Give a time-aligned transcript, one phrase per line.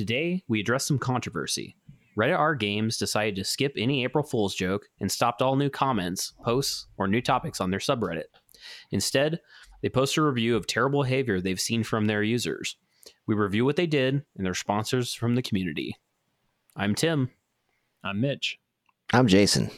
[0.00, 1.76] Today, we address some controversy.
[2.16, 6.32] Reddit R Games decided to skip any April Fool's joke and stopped all new comments,
[6.42, 8.24] posts, or new topics on their subreddit.
[8.92, 9.40] Instead,
[9.82, 12.78] they post a review of terrible behavior they've seen from their users.
[13.26, 15.94] We review what they did and their sponsors from the community.
[16.74, 17.28] I'm Tim.
[18.02, 18.58] I'm Mitch.
[19.12, 19.70] I'm Jason.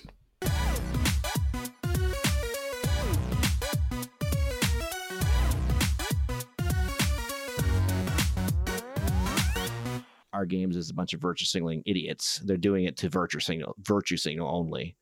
[10.42, 12.40] R Games is a bunch of virtue signaling idiots.
[12.44, 14.96] They're doing it to virtue signal, virtue signal only.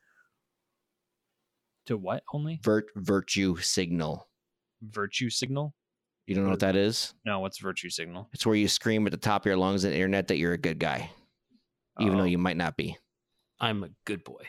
[1.86, 2.60] To what only?
[2.62, 4.28] Vert, virtue signal.
[4.82, 5.74] Virtue signal?
[6.26, 7.14] You don't know what that is?
[7.24, 8.28] No, what's virtue signal?
[8.34, 10.52] It's where you scream at the top of your lungs on the internet that you're
[10.52, 11.10] a good guy,
[11.98, 12.26] even though Oh.
[12.26, 12.98] you might not be.
[13.58, 14.44] I'm a good boy.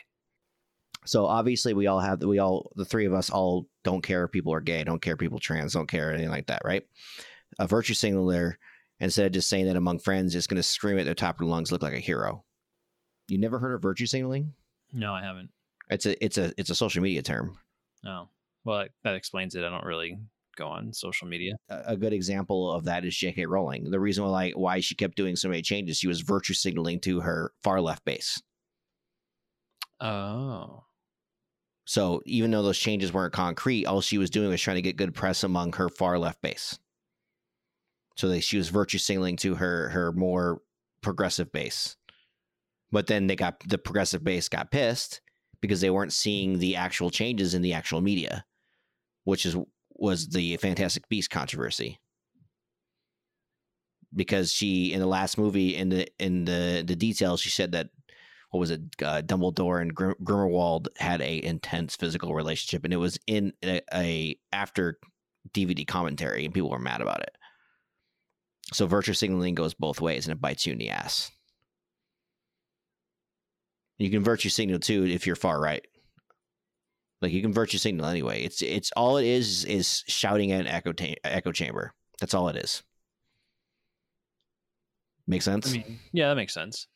[1.06, 4.30] So obviously, we all have we all the three of us all don't care if
[4.30, 6.84] people are gay, don't care if people trans, don't care anything like that, right?
[7.58, 8.58] A virtue signal there
[9.02, 11.40] instead of just saying that among friends, just going to scream at the top of
[11.40, 12.44] their lungs, look like a hero.
[13.28, 14.54] You never heard of virtue signaling?
[14.92, 15.50] No, I haven't.
[15.90, 17.58] It's a it's a it's a social media term.
[18.04, 18.28] No.
[18.64, 19.64] Well, that, that explains it.
[19.64, 20.18] I don't really
[20.56, 21.56] go on social media.
[21.68, 23.46] A a good example of that is J.K.
[23.46, 23.90] Rowling.
[23.90, 27.00] The reason why like, why she kept doing so many changes, she was virtue signaling
[27.00, 28.40] to her far left base.
[30.00, 30.84] Oh.
[31.84, 34.96] So even though those changes weren't concrete, all she was doing was trying to get
[34.96, 36.78] good press among her far left base.
[38.16, 40.62] So they, she was virtue signaling to her her more
[41.02, 41.96] progressive base.
[42.90, 45.20] But then they got the progressive base got pissed
[45.60, 48.44] because they weren't seeing the actual changes in the actual media,
[49.24, 49.56] which is
[49.94, 51.98] was the Fantastic Beast controversy.
[54.14, 57.88] Because she in the last movie in the in the the details she said that
[58.52, 58.82] what was it?
[59.02, 63.80] Uh, Dumbledore and Grim- Grimmerwald had a intense physical relationship, and it was in a,
[63.94, 64.98] a after
[65.54, 67.36] DVD commentary, and people were mad about it.
[68.72, 71.30] So virtue signaling goes both ways, and it bites you in the ass.
[73.98, 75.86] You can virtue signal too if you're far right.
[77.20, 78.42] Like you can virtue signal anyway.
[78.42, 81.92] It's it's all it is is shouting at an echo ta- echo chamber.
[82.20, 82.82] That's all it is.
[85.26, 85.68] Make sense?
[85.68, 86.88] I mean, yeah, that makes sense.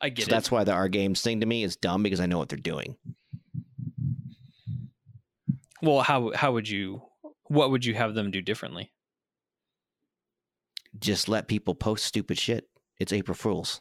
[0.00, 0.30] I get so it.
[0.30, 2.58] that's why the R games thing to me is dumb because I know what they're
[2.58, 2.96] doing.
[5.82, 7.02] well, how how would you
[7.44, 8.90] what would you have them do differently?
[10.98, 12.68] Just let people post stupid shit.
[12.98, 13.80] It's April Fools.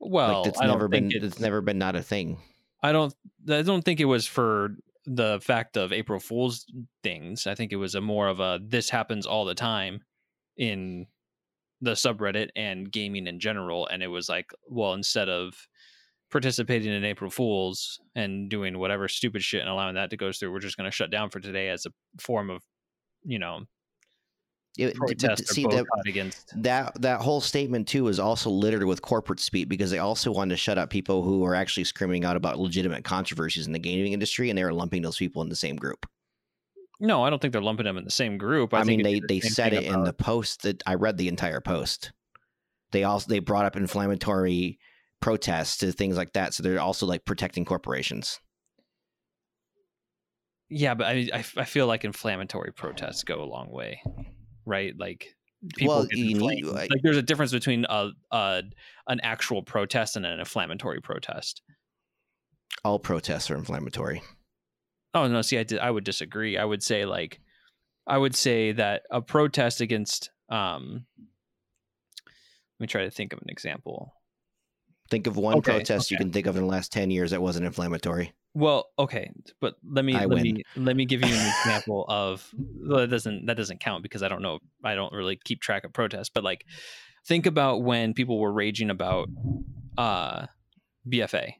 [0.00, 2.38] Well, like that's I never been it's it's, never been not a thing.
[2.82, 3.14] I don't
[3.48, 4.76] I don't think it was for
[5.06, 6.66] the fact of April Fools
[7.02, 7.46] things.
[7.46, 10.00] I think it was a more of a this happens all the time
[10.56, 11.06] in
[11.80, 15.54] the subreddit and gaming in general and it was like well instead of
[16.30, 20.52] participating in April Fools and doing whatever stupid shit and allowing that to go through
[20.52, 22.62] we're just going to shut down for today as a form of
[23.24, 23.62] you know
[24.78, 24.96] It-
[25.48, 29.90] see that against that that whole statement too is also littered with corporate speak because
[29.90, 33.66] they also wanted to shut up people who are actually screaming out about legitimate controversies
[33.66, 36.06] in the gaming industry, and they were lumping those people in the same group.
[37.00, 38.72] No, I don't think they're lumping them in the same group.
[38.72, 41.28] I, I, mean, they the they said it in the post that I read the
[41.28, 42.12] entire post.
[42.92, 44.78] They also they brought up inflammatory
[45.20, 48.38] protests to things like that, so they're also like protecting corporations.
[50.70, 54.00] Yeah, but I, I I feel like inflammatory protests go a long way,
[54.66, 54.92] right?
[54.98, 55.34] Like
[55.76, 56.66] people Well, get you need- inflamed.
[56.90, 58.62] Like there's a difference between a, a
[59.08, 61.62] an actual protest and an inflammatory protest.
[62.84, 64.22] All protests are inflammatory.
[65.14, 66.56] Oh no, see, I did, I would disagree.
[66.56, 67.40] I would say like
[68.06, 71.04] I would say that a protest against um.
[72.26, 74.12] Let me try to think of an example.
[75.10, 77.42] Think of one Okay, protest you can think of in the last ten years that
[77.42, 78.32] wasn't inflammatory.
[78.54, 79.30] Well, okay,
[79.60, 80.42] but let me I let win.
[80.42, 84.22] me let me give you an example of well, that doesn't that doesn't count because
[84.22, 86.64] I don't know I don't really keep track of protests, but like
[87.26, 89.28] think about when people were raging about
[89.96, 90.46] uh
[91.08, 91.54] BFA,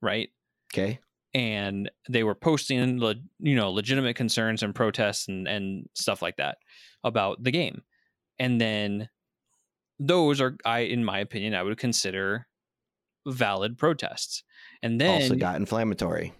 [0.00, 0.28] right?
[0.72, 1.00] Okay,
[1.34, 6.36] And they were posting le- you know legitimate concerns and protests and and stuff like
[6.36, 6.58] that
[7.04, 7.82] about the game.
[8.38, 9.08] And then
[10.06, 12.46] those are I in my opinion I would consider
[13.26, 14.42] valid protests.
[14.82, 16.32] And then also got inflammatory.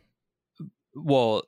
[0.94, 1.44] well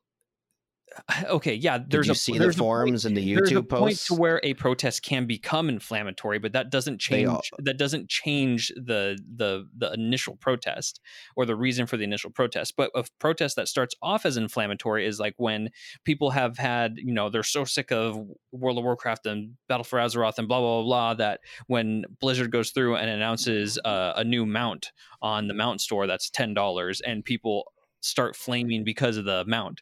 [1.26, 3.69] okay yeah there's you a see the there's a forums and the there's a YouTube
[3.69, 8.08] point to where a protest can become inflammatory but that doesn't change all- that doesn't
[8.08, 11.00] change the the the initial protest
[11.37, 15.06] or the reason for the initial protest but a protest that starts off as inflammatory
[15.06, 15.69] is like when
[16.05, 18.19] people have had you know they're so sick of
[18.52, 22.50] world of warcraft and battle for azeroth and blah blah blah, blah that when blizzard
[22.50, 24.93] goes through and announces uh, a new mount
[25.23, 29.81] on the mount store that's $10 and people start flaming because of the mount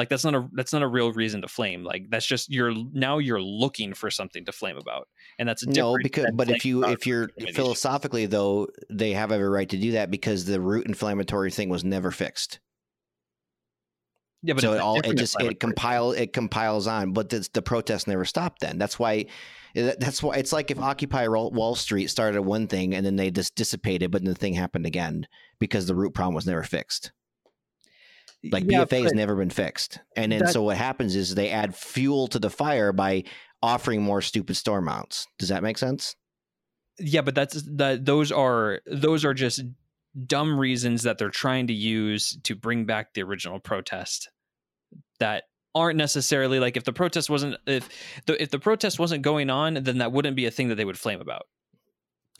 [0.00, 1.84] Like that's not a that's not a real reason to flame.
[1.84, 5.08] Like that's just you're now you're looking for something to flame about,
[5.38, 9.50] and that's no different because but if you if you're philosophically though they have every
[9.50, 12.60] right to do that because the root inflammatory thing was never fixed
[14.42, 15.54] yeah, but so it all it just it inflammatory.
[15.56, 19.26] compile it compiles on but the, the protest never stopped then that's why
[19.76, 23.16] eh, that's why it's like if occupy Wall Wall street started one thing and then
[23.16, 26.62] they just dissipated but then the thing happened again because the root problem was never
[26.62, 27.12] fixed
[28.50, 30.00] like Yeah, bfa has never been fixed.
[30.16, 33.24] And then so what happens is they add fuel to the fire by
[33.62, 35.26] offering more stupid store mounts.
[35.38, 36.16] Does that make sense?
[36.98, 39.62] Yeah but that's that those are those are just
[40.26, 44.30] dumb reasons that they're trying to use to bring back the original protest
[45.18, 45.44] that
[45.74, 47.88] aren't necessarily like if the protest wasn't if
[48.26, 50.84] the if the protest wasn't going on then that wouldn't be a thing that they
[50.84, 51.46] would flame about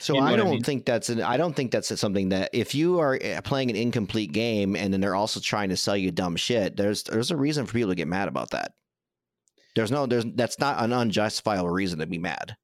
[0.01, 0.63] So You know I don't mean?
[0.63, 3.75] think that's an I don't think that's something that if you are eh, playing an
[3.75, 7.37] incomplete game and then they're also trying to sell you dumb shit, there's there's a
[7.37, 8.73] reason for people to get mad about that.
[9.75, 12.55] There's no there's that's not an unjustifiable reason to be mad.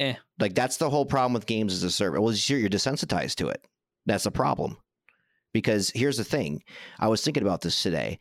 [0.00, 0.14] Eh.
[0.38, 2.20] Like that's the whole problem with games as a service.
[2.20, 3.62] Well, you're, you're desensitized to it.
[4.06, 4.78] That's a problem.
[5.52, 6.62] Because here's the thing.
[6.98, 8.18] I was thinking about this today.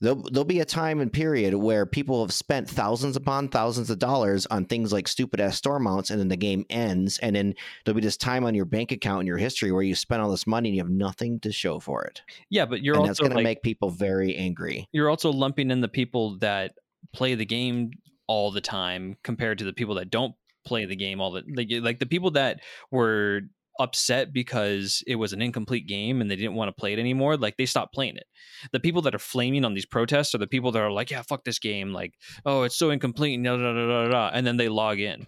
[0.00, 3.98] There'll, there'll be a time and period where people have spent thousands upon thousands of
[3.98, 7.54] dollars on things like stupid ass store mounts, and then the game ends, and then
[7.84, 10.30] there'll be this time on your bank account in your history where you spent all
[10.30, 13.20] this money and you have nothing to show for it, yeah but you're and that's
[13.20, 14.86] also going to make people very angry.
[14.92, 16.74] you're also lumping in the people that
[17.12, 17.90] play the game
[18.26, 20.34] all the time compared to the people that don't
[20.64, 22.60] play the game all the like, like the people that
[22.90, 23.42] were
[23.78, 27.36] upset because it was an incomplete game and they didn't want to play it anymore
[27.36, 28.26] like they stopped playing it.
[28.72, 31.22] The people that are flaming on these protests are the people that are like yeah
[31.22, 32.14] fuck this game like
[32.44, 35.26] oh it's so incomplete and, then they log in.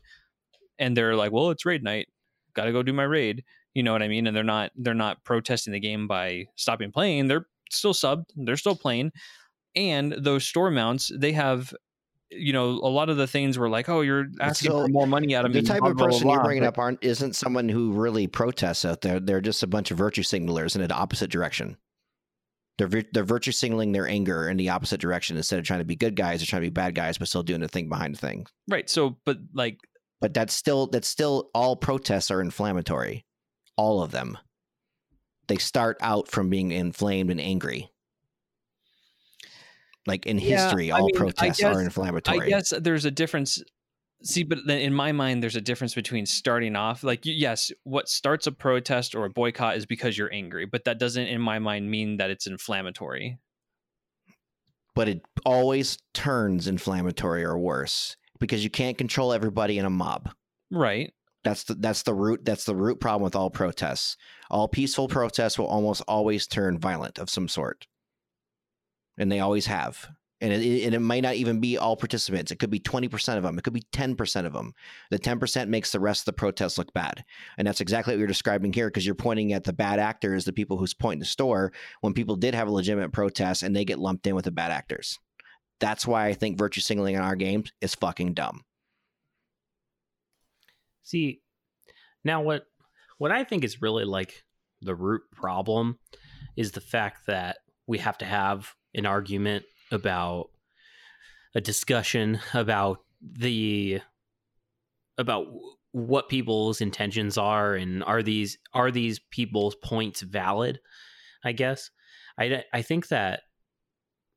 [0.79, 2.09] And they're like well it's raid night
[2.55, 4.27] gotta go do my raid you know what i mean?
[4.27, 8.57] And they're not they're not protesting the game by stopping playing they're still subbed they're
[8.57, 9.13] still playing
[9.77, 11.73] and those store mounts they have
[12.31, 15.07] you know a lot of the things were like oh you're asking So, for more
[15.07, 16.69] money out of the me The type blah, of blah, blah, person you're bringing but-
[16.69, 19.19] up aren't isn't someone who really protests out there.
[19.21, 21.77] They're just a bunch of virtue signalers in the opposite direction.
[22.77, 25.97] They're they're virtue signaling their anger in the opposite direction instead of trying to be
[25.97, 26.41] good guys.
[26.41, 28.47] They're trying to be bad guys, but still doing the thing behind the thing.
[28.69, 29.79] right so but like
[30.21, 33.25] But that's still that's still all protests are inflammatory,
[33.77, 34.39] all of them.
[35.49, 37.91] They start out from being inflamed and angry.
[40.09, 42.47] Like in Yeah, history, I all mean, protests guess- are inflammatory.
[42.47, 43.63] I guess there's a difference.
[44.25, 48.49] See, but in my mind, there's a difference between starting off like yes, what starts
[48.49, 51.89] a protest or a boycott is because you're angry, but that doesn't, in my mind,
[51.89, 53.39] mean that it's inflammatory.
[54.97, 60.31] but it always turns inflammatory or worse because you can't control everybody in a mob.
[60.73, 61.13] Right.
[61.45, 64.17] That's the that's the root that's the root problem with all protests.
[64.51, 67.87] All peaceful protests will almost always turn violent of some sort,
[69.19, 70.09] and they always have.
[70.41, 72.53] And it, and it might not even be all participants.
[72.53, 73.59] It could be twenty percent of them.
[73.59, 74.73] It could be ten percent of them.
[75.11, 77.25] The ten percent makes the rest of the protests look bad,
[77.57, 80.53] and that's exactly what you're describing here because you're pointing at the bad actors, the
[80.53, 81.73] people who's pointing the store
[82.03, 84.71] when people did have a legitimate protest and they get lumped in with the bad
[84.71, 85.19] actors.
[85.81, 88.63] That's why I think virtue signaling in R Games is fucking dumb.
[91.03, 91.41] See,
[92.23, 92.65] now what
[93.19, 94.45] what I think is really like
[94.83, 95.99] the root problem
[96.57, 97.57] is the fact that
[97.89, 100.51] we have to have an argument about
[101.55, 104.01] a discussion about the
[105.17, 105.47] about
[105.93, 110.79] what people's intentions are and are these are these people's points valid
[111.45, 111.91] i guess.
[112.39, 113.41] I i think that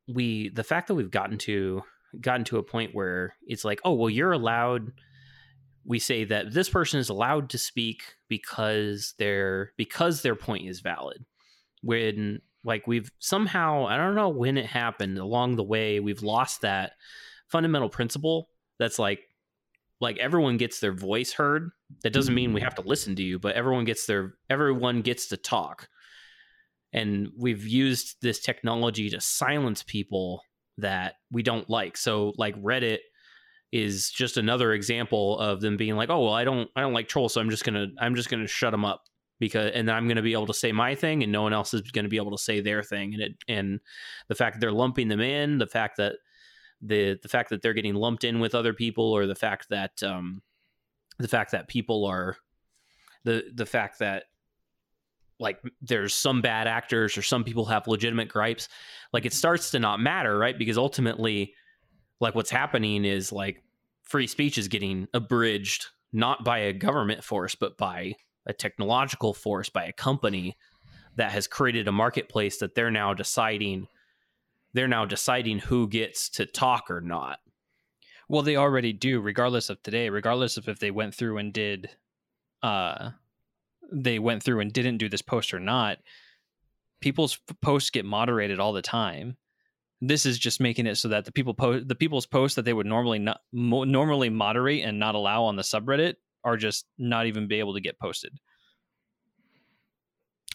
[0.08, 1.84] we the fact that we've gotten to
[2.20, 4.92] gotten to a point where it's like oh well you're allowed
[5.86, 10.80] we say that this person is allowed to speak because their because their point is
[10.80, 11.26] valid.
[11.82, 16.62] When like we've somehow i don't know when it happened along the way we've lost
[16.62, 16.94] that
[17.48, 18.50] fundamental principle
[18.80, 19.22] that's like
[20.02, 21.70] like everyone gets their voice heard.
[22.04, 25.28] That doesn't mean we have to listen to you but everyone gets their everyone gets
[25.28, 25.88] to talk.
[26.92, 30.44] And we've used this technology to silence people
[30.80, 31.96] that we don't like.
[31.96, 32.98] So like reddit
[33.72, 37.08] is just another example of them being like oh well i don't i don't like
[37.08, 39.06] trolls so i'm just gonna i'm just gonna shut them up
[39.42, 41.74] because and then i'm gonna be able to say my thing and no one else
[41.74, 43.14] is gonna be able to say their thing.
[43.16, 43.80] And it and
[44.30, 46.14] the fact that they're lumping them in the fact that
[46.82, 50.02] the the fact that they're getting lumped in with other people or the fact that
[50.04, 50.42] um
[51.18, 52.38] the fact that people are
[53.26, 54.26] the the fact that
[55.40, 58.70] like there's some bad actors or some people have legitimate gripes
[59.12, 60.58] like it starts to not matter right?
[60.58, 61.56] Because ultimately
[62.20, 63.64] like what's happening is like
[64.04, 68.14] free speech is getting abridged not by a government force but by
[68.46, 70.58] a technological force by a company
[71.16, 73.88] that has created a marketplace that they're now deciding
[74.74, 77.40] they're now deciding who gets to talk or not.
[78.30, 81.90] Well, they already do, regardless of today, regardless of if they went through and did,
[82.64, 83.10] uh,
[83.92, 85.98] they went through and didn't do this post or not.
[87.02, 89.36] People's posts get moderated all the time.
[90.00, 92.74] This is just making it so that the people post the people's posts that they
[92.74, 97.28] would normally not mo- normally moderate and not allow on the subreddit are just not
[97.28, 98.34] even be able to get posted.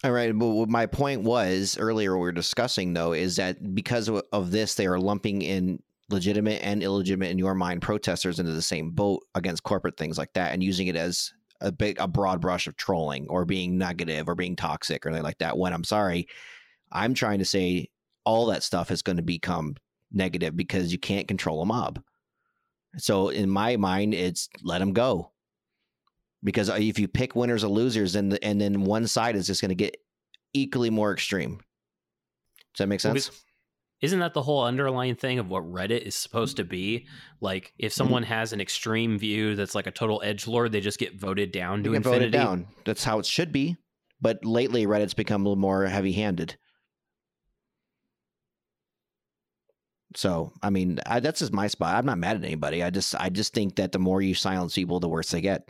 [0.03, 4.07] All right, but what my point was earlier we were discussing though is that because
[4.07, 8.53] of, of this, they are lumping in legitimate and illegitimate in your mind protesters into
[8.53, 12.07] the same boat against corporate things like that, and using it as a big a
[12.07, 15.57] broad brush of trolling or being negative or being toxic or anything like that.
[15.57, 16.27] When I'm sorry,
[16.91, 17.89] I'm trying to say
[18.23, 19.75] all that stuff is going to become
[20.11, 22.01] negative because you can't control a mob.
[22.97, 25.31] So in my mind, it's let them go
[26.47, 29.59] because if you pick winners or losers, and the, and then one side is just
[29.59, 29.97] going to get
[30.53, 31.57] equally more extreme.
[32.73, 33.27] Does that make sense?
[33.29, 33.35] be-
[34.01, 37.05] Isn't that the whole underlying thing of what Reddit is supposed to be?
[37.41, 37.97] Like, if Mm-hmm.
[37.97, 41.51] someone has an extreme view that's like a total edge lord, they just get voted
[41.51, 42.19] down to get infinity.
[42.19, 42.67] voted down.
[42.85, 43.75] That's how it should be.
[44.21, 46.55] But lately, Reddit's become a little more heavy-handed.
[50.15, 51.95] So, I mean, I, that's just my spot.
[51.95, 52.81] I'm not mad at anybody.
[52.83, 55.67] I just, I just think that the more you silence people, the worse they get.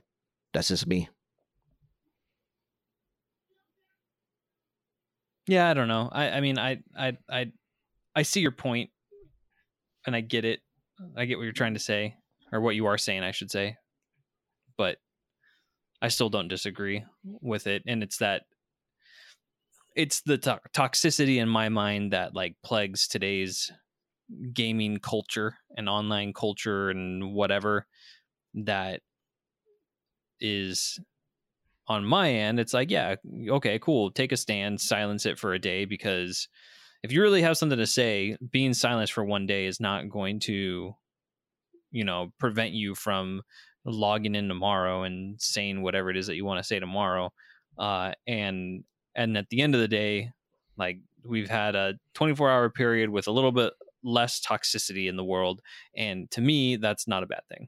[0.54, 1.10] That's just me.
[5.48, 6.10] Yeah, I don't know.
[6.12, 7.52] I, I mean, I, I, I,
[8.16, 8.90] I see your point,
[10.06, 10.60] and I get it.
[11.16, 12.16] I get what you're trying to say,
[12.52, 13.78] or what you are saying, I should say.
[14.78, 14.98] But
[16.02, 18.44] I still don't disagree with it, and it's that
[19.96, 23.72] it's the to- toxicity in my mind that like plagues today's
[24.54, 27.88] gaming culture and online culture and whatever
[28.54, 29.02] that
[30.40, 31.00] is
[31.88, 33.16] on my end it's like yeah
[33.50, 36.48] okay cool take a stand silence it for a day because
[37.04, 40.40] if you really have something to say being silenced for one day is not going
[40.40, 40.94] to
[41.92, 43.42] you know prevent you from
[43.86, 47.32] logging in tomorrow and saying whatever it is that you want to say tomorrow
[47.78, 48.84] uh and
[49.16, 50.30] and at the end of the day
[50.78, 55.24] like we've had a 24 hour period with a little bit less toxicity in the
[55.24, 55.62] world
[55.96, 57.68] and to me that's not a bad thing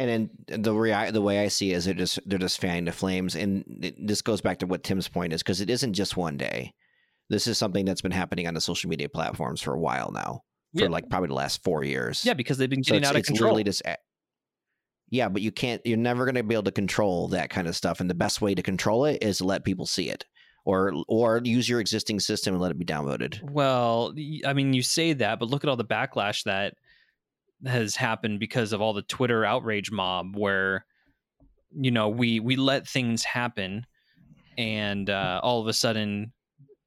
[0.00, 2.84] And then the rea- the way I see it is they're just they're just fanning
[2.84, 5.94] the flames, and it, this goes back to what Tim's point is because it isn't
[5.94, 6.72] just one day.
[7.30, 10.42] This is something that's been happening on the social media platforms for a while now,
[10.76, 10.88] for Yeah.
[10.88, 12.24] like probably the last four years.
[12.24, 13.82] yeah because they've been So getting it's, out of control just.
[15.10, 15.80] Yeah, but you can't.
[15.84, 18.40] You're never going to be able to control that kind of stuff, and the best
[18.40, 20.24] way to control it is to let people see it,
[20.64, 23.42] or or use your existing system and let it be downvoted.
[23.50, 24.14] Well,
[24.46, 26.74] I mean, you say that, but look at all the backlash that
[27.66, 30.84] has happened because of all the Twitter outrage mob, where
[31.72, 33.86] you know we we let things happen,
[34.56, 36.32] and uh, all of a sudden,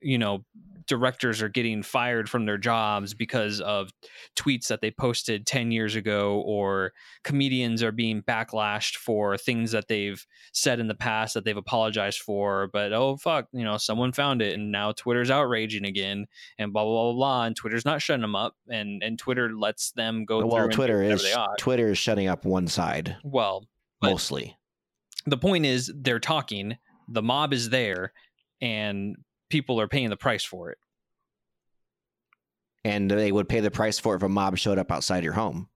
[0.01, 0.45] you know,
[0.87, 3.91] directors are getting fired from their jobs because of
[4.35, 9.87] tweets that they posted 10 years ago or comedians are being backlashed for things that
[9.87, 14.11] they've said in the past that they've apologized for but oh fuck you know someone
[14.11, 16.25] found it and now twitter's outraging again
[16.57, 19.91] and blah blah blah blah, and twitter's not shutting them up and and twitter lets
[19.91, 21.55] them go through well, Twitter is they are.
[21.57, 23.65] Twitter is shutting up one side well
[24.01, 24.57] mostly.
[25.25, 28.13] the point is they're talking the mob is there
[28.61, 29.15] and
[29.51, 30.77] people are paying the price for it
[32.83, 35.33] and they would pay the price for it if a mob showed up outside your
[35.33, 35.69] home.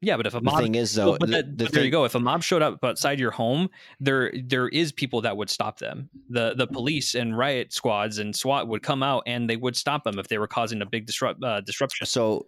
[0.00, 1.84] yeah but if a The mob thing is, though, Well, but the- the but there
[1.84, 2.04] you go.
[2.04, 3.68] If a mob showed up outside your home,
[4.00, 6.10] there there is people that would stop them.
[6.30, 10.02] the The police and riot squads and SWAT would come out and they would stop
[10.02, 12.06] them if they were causing a big disrupt uh, disruption.
[12.06, 12.46] So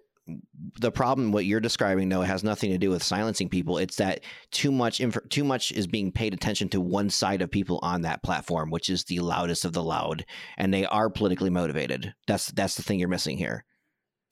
[0.80, 3.76] the problem, what you're describing, though, has nothing to do with silencing people.
[3.76, 7.50] It's that too much inf- too much is being paid attention to one side of
[7.50, 10.24] people on that platform, which is the loudest of the loud,
[10.56, 12.14] and they are politically motivated.
[12.26, 13.64] That's that's the thing you're missing here.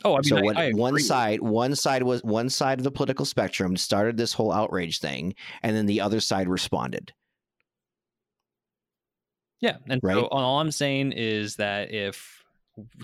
[0.04, 2.84] Oh, I mean, so I- what I one side one side was one side of
[2.84, 7.12] the political spectrum started this whole outrage thing, and then the other side responded.
[9.60, 10.14] yeah, and right?
[10.14, 12.41] so all I'm saying is that if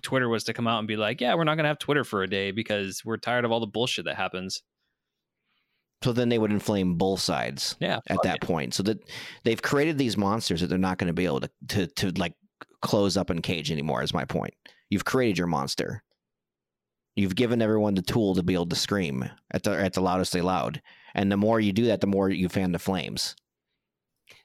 [0.02, 2.04] Twitter was to come out and be like, "Yeah, we're not going to have Twitter
[2.04, 4.62] for a day because we're tired of all the bullshit that happens,"
[6.02, 7.76] So then they would inflame both sides.
[7.80, 8.40] yeah, at fuck that it.
[8.42, 8.74] point.
[8.74, 8.98] So that
[9.44, 12.34] they've created these monsters that they're not going to be able to, to to like
[12.82, 14.02] close up and cage anymore.
[14.02, 14.54] Is my point.
[14.90, 16.02] You've created your monster.
[17.16, 20.32] You've given everyone the tool to be able to scream at the at the loudest
[20.32, 20.80] they loud,
[21.14, 23.34] and the more you do that, the more you fan the flames.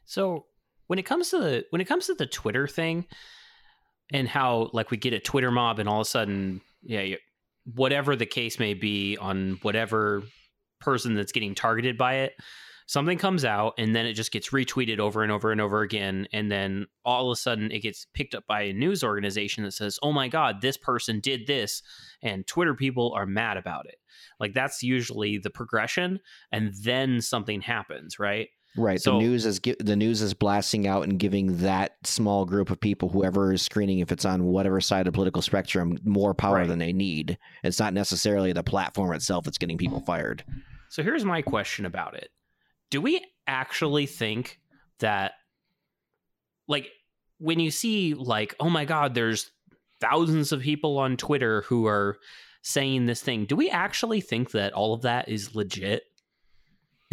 [0.05, 0.47] So
[0.87, 3.05] when it comes to the when it comes to the Twitter thing,
[4.11, 7.15] and how like we get a Twitter mob, and all of a sudden, yeah,
[7.65, 10.23] whatever the case may be on whatever
[10.79, 12.33] person that's getting targeted by it,
[12.87, 16.27] something comes out and then it just gets retweeted over and over and over again.
[16.33, 19.73] And then all of a sudden it gets picked up by a news organization that
[19.73, 21.81] says oh my god this person did this
[22.21, 23.95] and twitter people are mad about it.
[24.39, 26.19] Like that's usually the progression
[26.51, 28.99] and then something happens right Right.
[29.01, 32.79] So- the news is the news is blasting out and giving that small group of
[32.79, 36.55] people, whoever is screening, if it's on whatever side of the political spectrum, more power
[36.57, 36.67] Right.
[36.67, 37.37] than they need.
[37.63, 40.43] It's not necessarily the platform itself that's getting people fired.
[40.89, 42.29] So here's my question about it.
[42.89, 44.59] Do we actually think
[44.99, 45.33] that
[46.67, 46.89] like
[47.39, 49.51] when you see like oh my god there's
[49.99, 52.17] thousands of people on Twitter who are
[52.61, 56.03] saying this thing, do we actually think that all of that is legit?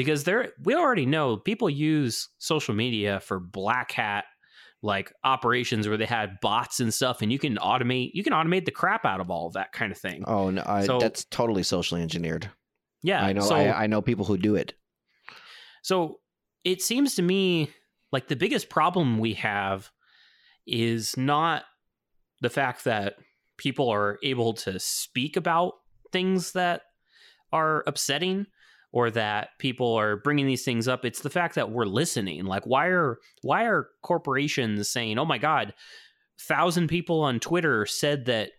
[0.05, 4.25] Because there we already know people use social media for black hat
[4.83, 8.65] like operations where they had bots and stuff and you can automate you can automate
[8.65, 10.25] the crap out of all of that kind of thing.
[10.27, 12.51] Oh no, I, So- that's totally socially engineered.
[13.03, 13.43] Yeah, I know.
[13.43, 14.75] So, I, I know people who do it.
[15.83, 16.21] So
[16.65, 17.71] it seems to me
[18.13, 19.91] like the biggest problem we have
[20.67, 21.65] is not
[22.41, 23.15] the fact that
[23.57, 25.75] people are able to speak about
[26.13, 26.83] things that
[27.53, 28.47] are upsetting
[28.93, 32.45] or that people are bringing these things up it's the fact that we're listening.
[32.45, 35.75] Like why are why are corporations saying oh my god
[36.41, 38.51] thousand people on twitter said that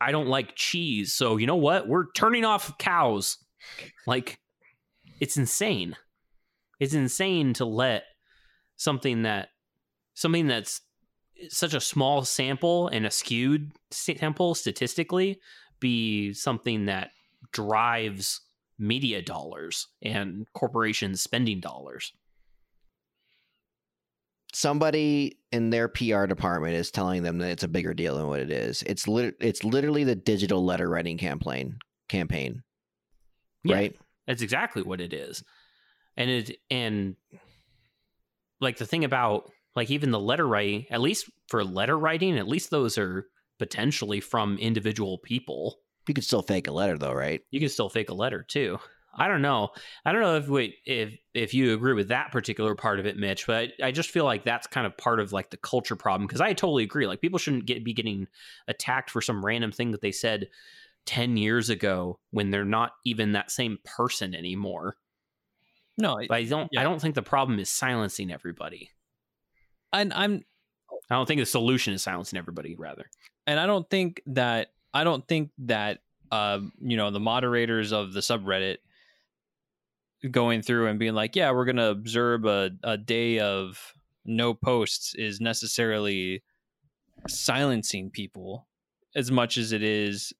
[0.00, 1.88] i don't like cheese so you know what?
[1.88, 3.38] We're turning off cows.
[4.06, 4.38] Like
[5.20, 5.96] it's insane.
[6.80, 8.04] It's insane to let
[8.76, 9.50] something that
[10.14, 10.80] something that's
[11.48, 15.38] such a small sample and a skewed sample statistically
[15.80, 17.10] be something that
[17.52, 18.40] drives
[18.82, 22.12] media dollars and corporations spending dollars.
[24.52, 28.40] Somebody in their PR department is telling them that it's a bigger deal than what
[28.40, 28.82] it is.
[28.82, 31.78] It's lit- it's literally the digital letter writing campaign
[32.10, 32.62] campaign,
[33.64, 33.76] Yeah.
[33.76, 33.96] right?
[34.26, 35.42] That's exactly what it is.
[36.18, 37.16] And it and
[38.60, 42.46] like the thing about like even the letter writing, at least for letter writing, at
[42.46, 43.26] least those are
[43.58, 45.78] potentially from individual people.
[46.08, 47.40] You could still fake a letter though, right?
[47.50, 48.78] You can still fake a letter too.
[49.14, 49.70] I don't know.
[50.06, 53.18] I don't know if we, if if you agree with that particular part of it,
[53.18, 53.46] Mitch.
[53.46, 56.26] But I, I just feel like that's kind of part of like the culture problem
[56.26, 57.06] because I totally agree.
[57.06, 58.26] Like people shouldn't get be getting
[58.68, 60.48] attacked for some random thing that they said
[61.04, 64.96] ten years ago when they're not even that same person anymore.
[65.98, 66.70] No, But I don't.
[66.72, 66.80] Yeah.
[66.80, 68.90] I don't think the problem is silencing everybody.
[69.92, 70.42] and I'm
[71.10, 72.76] I don't think the solution is silencing everybody.
[72.76, 73.10] Rather,
[73.46, 76.00] and I don't think that I don't think that
[76.30, 78.78] uh, you know the moderators of the subreddit
[80.30, 85.14] going through and being like, yeah, we're gonna observe a, a day of no posts
[85.14, 86.42] is necessarily
[87.28, 88.66] silencing people
[89.14, 90.32] as much as it is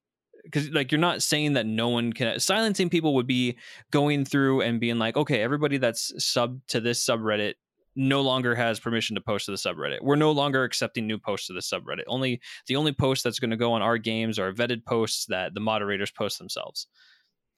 [0.43, 3.57] because like you're not saying that no one can silencing people would be
[3.91, 7.53] going through and being like okay everybody that's sub to this subreddit
[7.95, 10.01] no longer has permission to post to the subreddit.
[10.01, 12.03] We're no longer accepting new posts to the subreddit.
[12.07, 15.53] Only the only post that's going to go on R Games are vetted posts that
[15.53, 16.87] the moderators post themselves.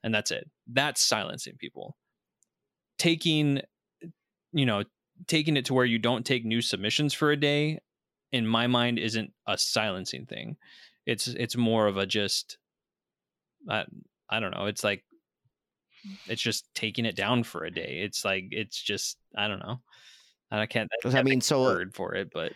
[0.03, 0.49] And that's it.
[0.67, 1.95] That's silencing people.
[2.97, 3.61] Taking
[4.51, 4.83] you know
[5.27, 7.79] taking it to where you don't take new submissions for a day
[8.31, 10.57] in my mind isn't a silencing thing.
[11.05, 12.57] It's it's more of a just
[13.69, 13.85] I,
[14.29, 14.65] I don't know.
[14.65, 15.03] It's like
[16.27, 18.01] it's just taking it down for a day.
[18.03, 19.79] It's like it's just i don't know
[20.51, 22.53] i can't I mean, think of a so- word for it but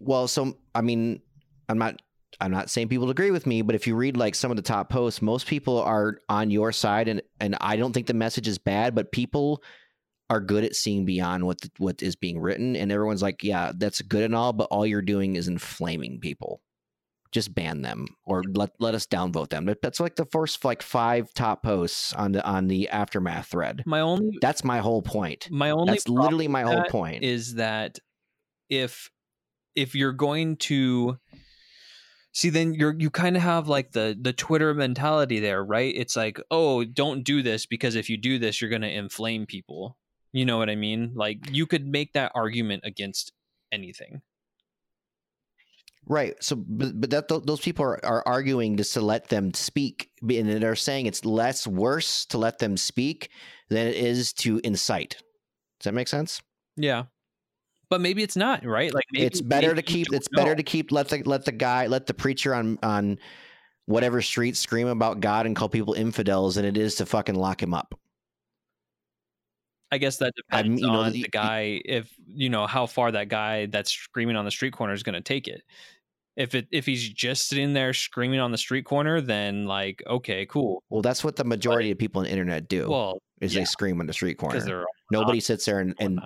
[0.00, 1.20] Well, so I mean,
[1.68, 2.00] I'm not
[2.40, 4.62] I'm not saying people agree with me, but if you read like some of the
[4.62, 8.48] top posts, most people are on your side and and I don't think the message
[8.48, 9.62] is bad, but people
[10.30, 13.72] are good at seeing beyond what the, what is being written and everyone's like, yeah,
[13.76, 16.60] that's good and all, but all you're doing is inflaming people.
[17.32, 19.66] Just ban them or let let us downvote them.
[19.66, 23.82] That- That's like the first like five top posts on the on the aftermath thread.
[23.86, 25.48] my only That's my whole point.
[25.50, 27.22] my only That's literally my whole point.
[27.24, 27.98] is that
[28.70, 29.10] if
[29.74, 31.18] if you're going to
[32.32, 36.14] see then you're you kind of have like the the twitter mentality there right it's
[36.16, 39.96] like oh don't do this because if you do this you're going to inflame people
[40.32, 43.32] you know what i mean like you could make that argument against
[43.72, 44.20] anything
[46.08, 46.42] Right.
[46.42, 50.10] So, but, but that th- those people are, are arguing just to let them speak,
[50.22, 53.30] and they're saying it's less worse to let them speak
[53.68, 55.16] than it is to incite.
[55.78, 56.40] Does that make sense?
[56.80, 57.04] yeah
[57.90, 60.12] but maybe it's not right like maybe, it's better to keep.
[60.12, 60.92] It's better to keep.
[60.92, 63.18] Let the let the guy, let the preacher on on
[63.86, 67.62] whatever street scream about God and call people infidels than it is to fucking lock
[67.62, 67.98] him up.
[69.90, 73.10] I guess that depends you know, on the- the guy if you know how far
[73.12, 75.62] that guy that's screaming on the street corner is going to take it.
[76.38, 80.46] If it if he's just sitting there screaming on the street corner, then like okay,
[80.46, 80.84] cool.
[80.88, 82.88] Well, that's what the majority of people on the internet do.
[82.88, 83.62] Well, is Yeah.
[83.62, 84.84] they scream on the street corner.
[85.10, 86.20] Nobody sits there and, and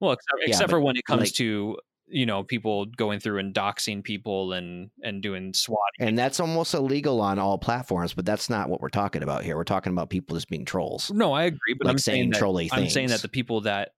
[0.00, 1.76] well, except, Yeah, except but, for when it comes like- to
[2.12, 5.80] you know people going through and doxing people and and doing swatting.
[6.00, 9.56] and that's almost illegal on all platforms, but that's not what we're talking about here.
[9.56, 11.10] We're talking about people just being trolls.
[11.12, 13.60] no, I agree, but like I'm saying saying that, trolly I'm saying that the people
[13.62, 13.90] that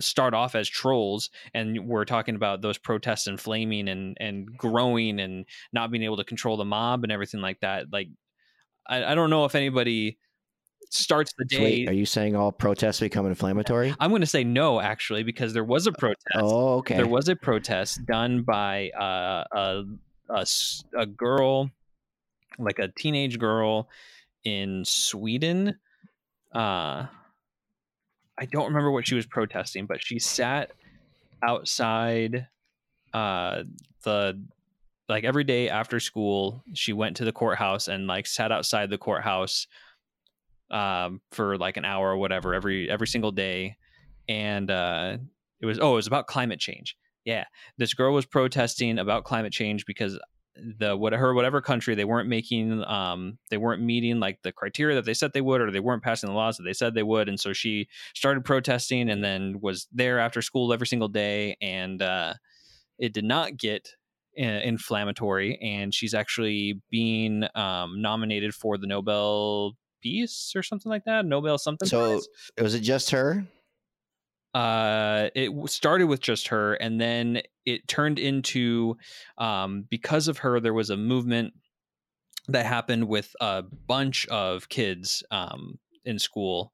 [0.00, 5.18] start off as trolls and we're talking about those protests and flaming and and growing
[5.20, 7.86] and not being able to control the mob and everything like that.
[7.92, 8.08] Like,
[8.86, 10.18] I, I don't know if anybody
[10.90, 11.62] starts the day.
[11.62, 13.94] wait, are you saying all protests become inflammatory?
[14.00, 16.24] I'm going to say no, actually, because there was a protest.
[16.36, 16.96] Oh, okay.
[16.96, 19.84] There was a protest done by uh, a,
[20.30, 20.46] a
[20.96, 21.70] a girl,
[22.58, 23.88] like a teenage girl
[24.44, 25.78] in Sweden.
[26.54, 27.06] Uh,
[28.38, 30.70] I don't remember what she was protesting, but she sat
[31.42, 32.46] outside
[33.12, 33.64] uh,
[34.04, 34.40] the
[35.08, 36.62] like every day after school.
[36.74, 39.66] She went to the courthouse and like sat outside the courthouse
[40.70, 43.76] um, for like an hour or whatever every every single day,
[44.28, 45.16] and uh,
[45.60, 46.96] it was oh it was about climate change.
[47.24, 47.44] Yeah,
[47.76, 50.18] this girl was protesting about climate change because
[50.78, 54.94] the what her whatever country they weren't making um they weren't meeting like the criteria
[54.96, 57.02] that they said they would or they weren't passing the laws that they said they
[57.02, 61.56] would and so she started protesting and then was there after school every single day
[61.60, 62.34] and uh
[62.98, 63.88] it did not get
[64.40, 71.04] uh, inflammatory and she's actually being um nominated for the Nobel Peace or something like
[71.04, 72.28] that Nobel something So- prize.
[72.60, 73.46] was it just her?
[74.54, 78.96] uh it started with just her and then it turned into
[79.36, 81.54] um because of her there was a movement
[82.48, 86.72] that happened with a bunch of kids um in school.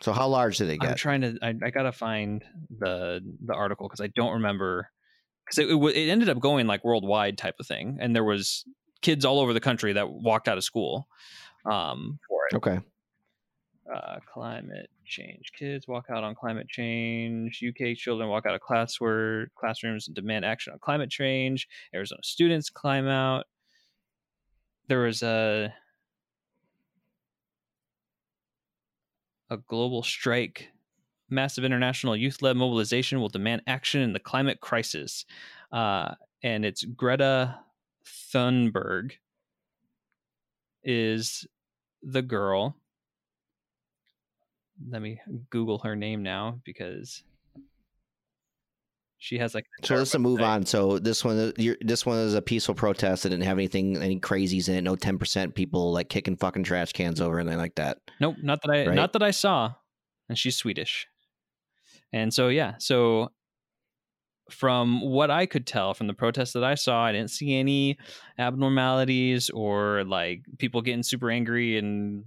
[0.00, 0.90] So how large did they get?
[0.90, 2.44] i'm trying to i, I gotta find
[2.78, 4.90] the the article because i don't remember.
[5.44, 8.64] Because it, it, it ended up going like worldwide type of thing and there was
[9.00, 11.06] kids all over the country that walked out of school
[11.70, 12.56] um for it.
[12.56, 12.80] Okay.
[13.94, 15.52] Uh, climate change.
[15.56, 17.62] Kids walk out on climate change.
[17.66, 21.68] UK children walk out of classwork, classrooms and demand action on climate change.
[21.94, 23.46] Arizona students climb out.
[24.88, 25.72] There was a
[29.50, 30.68] a global strike.
[31.28, 35.24] Massive international youth-led mobilization will demand action in the climate crisis.
[35.72, 37.58] Uh, and it's Greta
[38.04, 39.12] Thunberg
[40.84, 41.46] is
[42.02, 42.76] the girl
[44.90, 47.22] let me google her name now because
[49.18, 50.46] she has like So let's move website.
[50.48, 50.66] on.
[50.66, 53.24] So this one, you're, this one is a peaceful protest.
[53.24, 54.82] It didn't have anything, any crazies in it.
[54.82, 57.98] No ten percent people like kicking fucking trash cans over and anything like that.
[58.20, 58.94] nope not that i Right?
[58.94, 59.72] not that i saw
[60.28, 61.06] and she's swedish
[62.12, 63.30] and so yeah so
[64.50, 67.98] from what i could tell from the protests that i saw i didn't see any
[68.38, 72.24] abnormalities or like people getting super angry and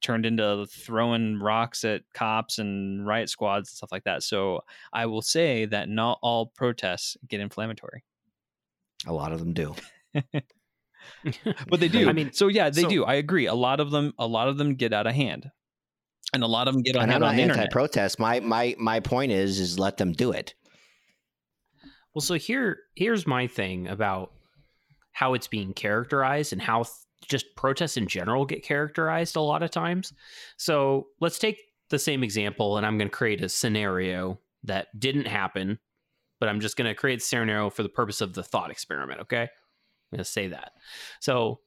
[0.00, 4.22] turned into throwing rocks at cops and riot squads and stuff like that.
[4.22, 4.60] So
[4.92, 8.04] i will say that not all protests get inflammatory.
[9.06, 9.74] A lot of them do.
[11.68, 12.08] but they do.
[12.08, 13.04] I mean, so yeah they so- do.
[13.04, 13.46] I agree.
[13.46, 15.50] A lot of them a lot of them get out of hand.
[16.34, 18.18] And a lot of them get on, And I'm hand not on the anti-protest.
[18.18, 20.54] My my my point is, is let them do it.
[22.14, 24.32] Well, so here here's my thing about
[25.12, 26.92] how it's being characterized and how th-
[27.26, 30.12] just protests in general get characterized a lot of times.
[30.56, 31.58] So let's take
[31.90, 35.78] the same example, and I'm going to create a scenario that didn't happen,
[36.40, 39.20] but I'm just going to create a scenario for the purpose of the thought experiment.
[39.20, 40.72] Okay, I'm going to say that.
[41.20, 41.60] So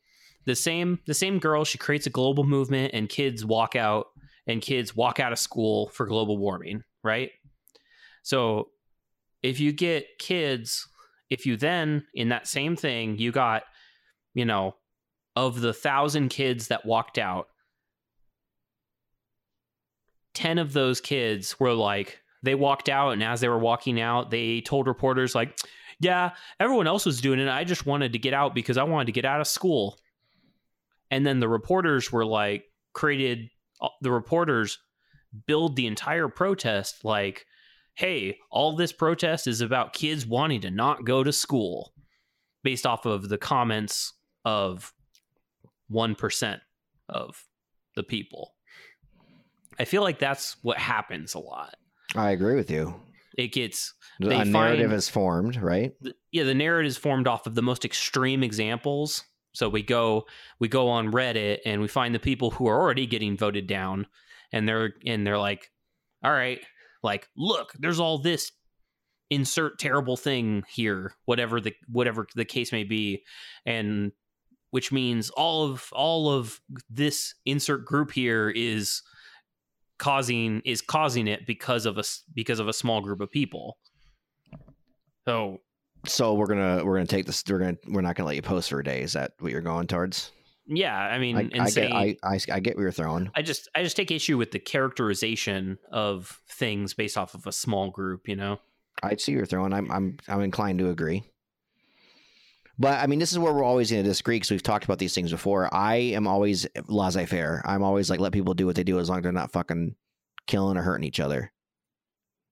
[0.45, 4.07] the same the same girl, she creates a global movement, and kids walk out,
[4.47, 7.31] and kids walk out of school for global warming, right?
[8.23, 8.69] So
[9.41, 10.87] if you get kids,
[11.29, 13.63] if you then in that same thing, you got,
[14.33, 14.75] you know,
[15.35, 17.47] of the thousand kids that walked out,
[20.33, 24.31] 10 of those kids were like, they walked out, and as they were walking out,
[24.31, 25.57] they told reporters, like,
[25.99, 27.47] yeah, everyone else was doing it.
[27.47, 29.99] I just wanted to get out because I wanted to get out of school.
[31.11, 32.63] And then the reporters were like,
[32.93, 34.79] created, uh, the reporters
[35.45, 37.45] build the entire protest like,
[37.93, 41.93] hey, all this protest is about kids wanting to not go to school
[42.63, 44.13] based off of the comments
[44.45, 44.93] of
[45.91, 46.60] 1%
[47.10, 47.43] of
[47.95, 48.54] the people.
[49.80, 51.75] I feel like that's what happens a lot.
[52.15, 52.95] I agree with you.
[53.38, 55.93] It gets A They narrative is formed, right?
[56.04, 59.23] th- yeah the narrative is formed off of the most extreme examples
[59.54, 60.25] so we go
[60.60, 64.06] we go on reddit and we find the people who are already getting voted down
[64.51, 65.69] and they're and they're like
[66.23, 66.60] all right
[67.04, 68.51] like look there's all this
[69.30, 73.23] insert terrible thing here whatever the whatever the case may be
[73.65, 74.12] and
[74.71, 79.03] which means all of all of this insert group here is
[79.97, 82.03] causing is causing it because of a
[82.34, 83.77] because of a small group of people.
[85.27, 85.60] So
[86.05, 87.43] So we're gonna we're gonna take this.
[87.47, 89.01] We're gonna we're not gonna let you post for a day.
[89.01, 90.31] Is that what you're going towards?
[90.67, 93.29] yeah, I mean, I, and I say get I, I I get what you're throwing.
[93.36, 97.51] I just I just take issue with the characterization of things based off of a
[97.51, 98.27] small group.
[98.27, 98.60] You know.
[99.03, 99.73] I see what you're throwing.
[99.73, 101.23] I'm I'm I'm inclined to agree.
[102.81, 104.97] But I mean, this is where we're always going to disagree because we've talked about
[104.97, 105.71] these things before.
[105.71, 107.61] I am always laissez faire.
[107.63, 109.95] I'm always like, let people do what they do as long as they're not fucking
[110.47, 111.51] killing or hurting each other.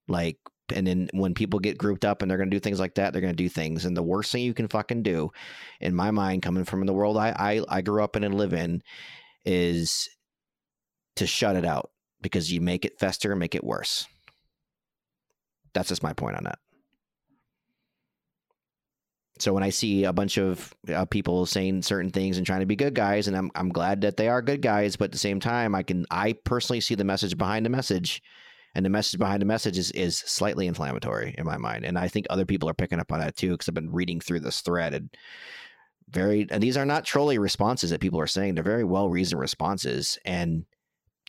[0.07, 0.37] Like,
[0.71, 3.11] and then when people get grouped up and they're going to do things like that,
[3.11, 3.85] they're going to do things.
[3.85, 5.31] And the worst thing you can fucking do,
[5.81, 8.53] in my mind, coming from the world I I, I grew up in and live
[8.53, 8.83] in,
[9.45, 10.07] is
[11.15, 11.89] to shut it out
[12.21, 14.05] because you make it fester and make it worse.
[15.73, 16.59] That's just my point on that.
[19.39, 22.65] So when I see a bunch of uh, people saying certain things and trying to
[22.65, 25.17] be good guys, and I'm I'm glad that they are good guys, but at the
[25.17, 28.21] same time, I can I personally see the message behind the message,
[28.75, 32.09] and the message behind the message is is slightly inflammatory in my mind, and I
[32.09, 34.61] think other people are picking up on that too because I've been reading through this
[34.61, 35.09] thread and
[36.09, 39.39] very and these are not trolly responses that people are saying; they're very well reasoned
[39.39, 40.65] responses, and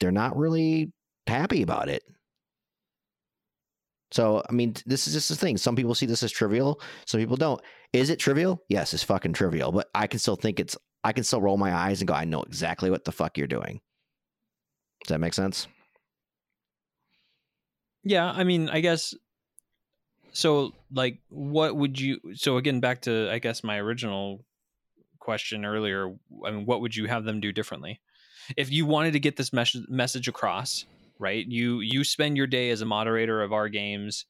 [0.01, 0.93] they're not really
[1.27, 2.03] happy about it.
[4.13, 5.57] So, I mean, this is just the thing.
[5.57, 7.61] Some people see this as trivial, some people don't.
[7.93, 8.63] Is it trivial?
[8.69, 11.75] Yes, it's fucking trivial, but I can still think it's, I can still roll my
[11.75, 13.81] eyes and go, I know exactly what the fuck you're doing.
[15.05, 15.67] Does that make sense?
[18.03, 19.15] Yeah, I mean, I guess
[20.33, 24.45] so like what would you so again back to I guess my original
[25.19, 28.01] question earlier, I mean what would you have them do differently?
[28.57, 30.87] If you wanted to get this mes- message across,
[31.21, 31.47] right?
[31.47, 34.25] You you spend your day as a moderator of R Games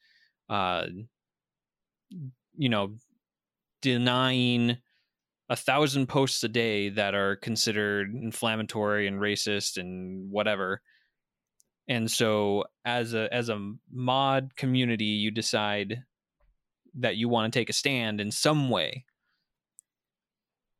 [0.50, 0.86] uh
[2.56, 2.94] you know
[3.82, 4.76] denying
[5.48, 10.82] a thousand posts a day that are considered inflammatory and racist and whatever
[11.88, 16.02] and so as a as a mod community you decide
[16.94, 19.04] that you want to take a stand in some way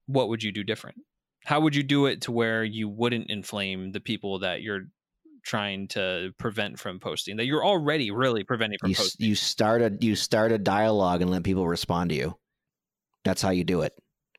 [0.06, 0.98] what would you do different
[1.44, 4.82] how would you do it to where you wouldn't inflame the people that you're
[5.42, 9.82] trying to prevent from posting that you're already really preventing from You, posting you start
[9.82, 12.36] a you start a dialogue and let people respond to you.
[13.24, 13.92] That's how you do it.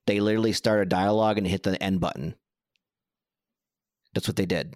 [0.08, 2.36] They literally start a dialogue and hit the end button.
[4.14, 4.76] That's what they did.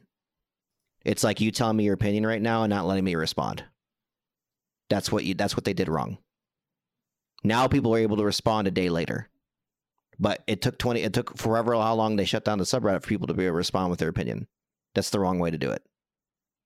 [1.04, 3.64] It's like you telling me your opinion right now and not letting me respond.
[4.90, 6.18] That's what you that's what they did wrong.
[7.44, 9.30] Now people are able to respond a day later.
[10.18, 13.08] But it took 20 it took forever how long they shut down the subreddit for
[13.08, 14.48] people to be able to respond with their opinion.
[14.94, 15.84] That's the wrong way to do it.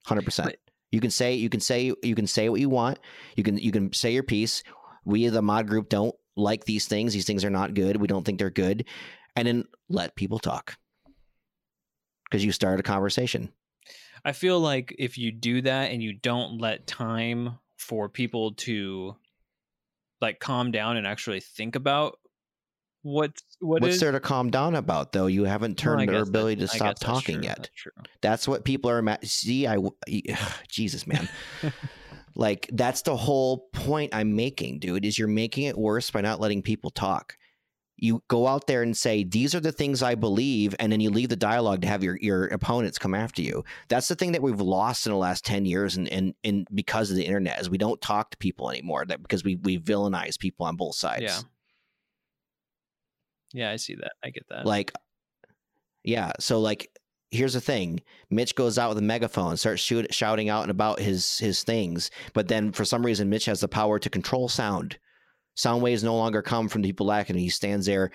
[0.08, 0.54] 100%.
[0.92, 3.00] You can say you can say you can say what you want.
[3.36, 4.64] You can you can say your piece.
[5.06, 7.14] We the mod group don't like these things.
[7.14, 7.98] These things are not good.
[7.98, 8.86] We don't think they're good.
[9.36, 10.78] And then let people talk.
[12.32, 13.52] Cuz you started a conversation.
[14.26, 19.16] I feel like if you do that and you don't let time for people to
[20.22, 22.19] like calm down and actually think about
[23.02, 25.28] what what What's is- there to calm down about though?
[25.28, 27.70] You haven't Well, turned their guess that- ability to stop talking true, yet.
[27.86, 28.20] that's.
[28.22, 29.18] That's what people are.
[29.24, 29.78] See, I
[30.68, 31.28] Jesus, man.
[32.36, 35.06] like that's the whole point I'm making, dude.
[35.06, 37.36] Is you're making it worse by not letting people talk.
[38.02, 41.10] You go out there and say these are the things I believe, and then you
[41.10, 43.66] leave the dialogue to have your your opponents come after you.
[43.90, 47.10] That's the thing that we've lost in the last ten years, and and, and because
[47.12, 49.04] of the internet, is we don't talk to people anymore.
[49.06, 51.24] That because we we villainize people on both sides.
[51.24, 51.40] Yeah.
[53.54, 54.14] Yeah, I see that.
[54.24, 54.66] I get that.
[54.66, 54.92] Like,
[56.04, 56.34] yeah.
[56.40, 56.90] So like,
[57.32, 61.00] here's the thing: Mitch goes out with a megaphone, starts shoot, shouting out and about
[61.00, 64.98] his his things, but then for some reason, Mitch has the power to control sound.
[65.56, 67.36] Sound waves no longer come from the people lacking.
[67.38, 68.12] He stands there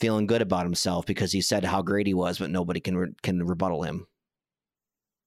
[0.00, 3.14] feeling good about himself because he said how great he was, but nobody can re-
[3.22, 4.06] can rebuttal him.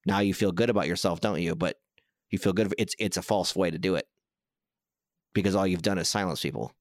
[0.06, 1.56] Now you feel good about yourself, don't you?
[1.56, 1.78] But
[2.30, 2.74] you feel good.
[2.78, 4.08] It's it's a false way to do it
[5.34, 6.74] because all you've done is silence people.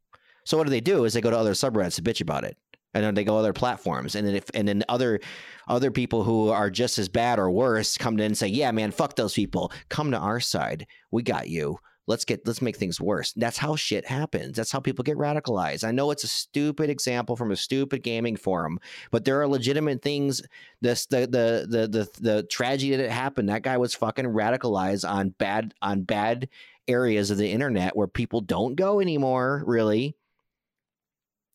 [0.51, 1.05] So what do they do?
[1.05, 2.57] Is they go to other subreddits to bitch about it,
[2.93, 5.21] and then they go other platforms, and then if and then other
[5.69, 8.91] other people who are just as bad or worse come in and say, "Yeah, man,
[8.91, 9.71] fuck those people.
[9.91, 10.89] Come to our side.
[11.13, 11.79] We got you.
[12.09, 14.57] Let's get let's make things worse." That's how shit happens.
[14.57, 15.85] That's how people get radicalized.
[15.85, 18.81] I know it's a stupid example from a stupid gaming forum,
[19.13, 20.43] but there are legitimate things.
[20.81, 23.51] This the the the the the tragedy that happened.
[23.51, 26.49] That guy was fucking radicalized on bad on bad
[26.89, 29.63] areas of the internet where people don't go anymore.
[29.65, 30.17] Really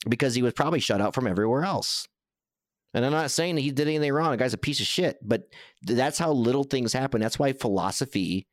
[0.08, 2.08] because he was probably shut out from everywhere else.
[2.94, 4.32] And I'm not saying that he did anything wrong.
[4.32, 5.50] The guy's a piece of shit, but
[5.84, 7.20] that's how little things happen.
[7.20, 8.48] That's why philosophy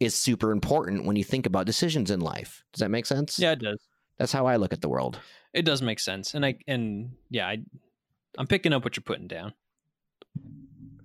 [0.00, 2.62] is super important when you think about decisions in life.
[2.72, 3.38] Does that make sense?
[3.38, 3.78] yeah, it does.
[4.18, 5.18] That's how I look at the world.
[5.54, 6.34] It does make sense.
[6.34, 7.62] And I and yeah, I
[8.36, 9.54] I'm picking up what you're putting down.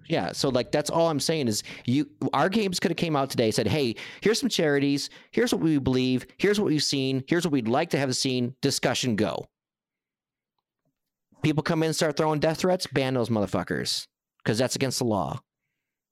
[0.08, 3.30] Yeah, so like that's all I'm saying is you R Games could have came out
[3.30, 7.45] today said, "Hey, here's some charities, here's what we believe, here's what we've seen, here's
[7.45, 9.48] what we'd like to have seen, discussion go."
[11.45, 14.08] People come in and start throwing death threats, ban those motherfuckers
[14.45, 15.39] cuz that's against the law.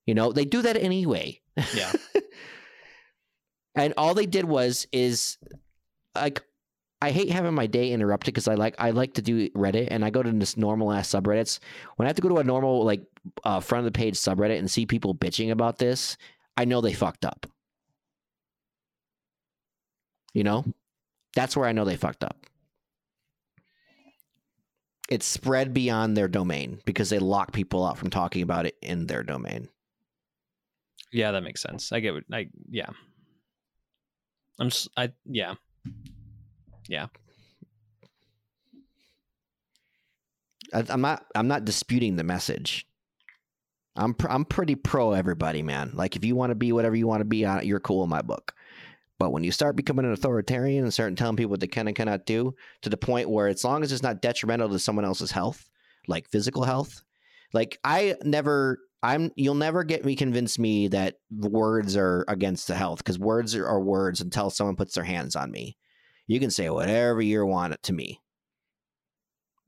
[0.06, 1.42] You know, they do that anyway.
[1.74, 1.92] Yeah.
[3.76, 5.40] and all they did was is
[6.14, 6.44] like
[7.02, 10.06] I hate having my day interrupted because I like I like to do Reddit and
[10.06, 11.58] I go to this normal ass subreddits.
[11.96, 13.02] When I have to go to a normal like
[13.44, 16.16] uh, front of the page subreddit and see people bitching about this,
[16.58, 17.48] I know they fucked up.
[20.36, 20.64] You know,
[21.36, 22.38] that's where I know they fucked up.
[25.10, 29.08] It's spread beyond their domain because they lock people out from talking about it in
[29.08, 29.68] their domain.
[31.12, 31.92] Yeah, that makes sense.
[31.92, 32.90] I get what I yeah.
[34.60, 35.56] I'm s- I yeah.
[36.88, 37.08] Yeah.
[40.74, 41.26] I, I'm not.
[41.36, 42.88] I'm not disputing the message.
[43.96, 44.14] I'm.
[44.14, 45.92] Pr- I'm pretty pro everybody, man.
[45.94, 48.10] Like if you want to be whatever you want to be, uh, you're cool in
[48.10, 48.54] my book.
[49.24, 51.96] But when you start becoming an authoritarian and start telling people what they can and
[51.96, 55.32] cannot do, to the point where as long as it's not detrimental to someone else's
[55.32, 55.70] health,
[56.10, 57.02] like physical health,
[57.54, 58.80] like I never.
[59.02, 59.32] I'm.
[59.38, 63.66] You'll never get me convince me that words are against the health because words are,
[63.66, 65.78] are words until someone puts their hands on me.
[66.28, 68.20] You can say whatever you want to me.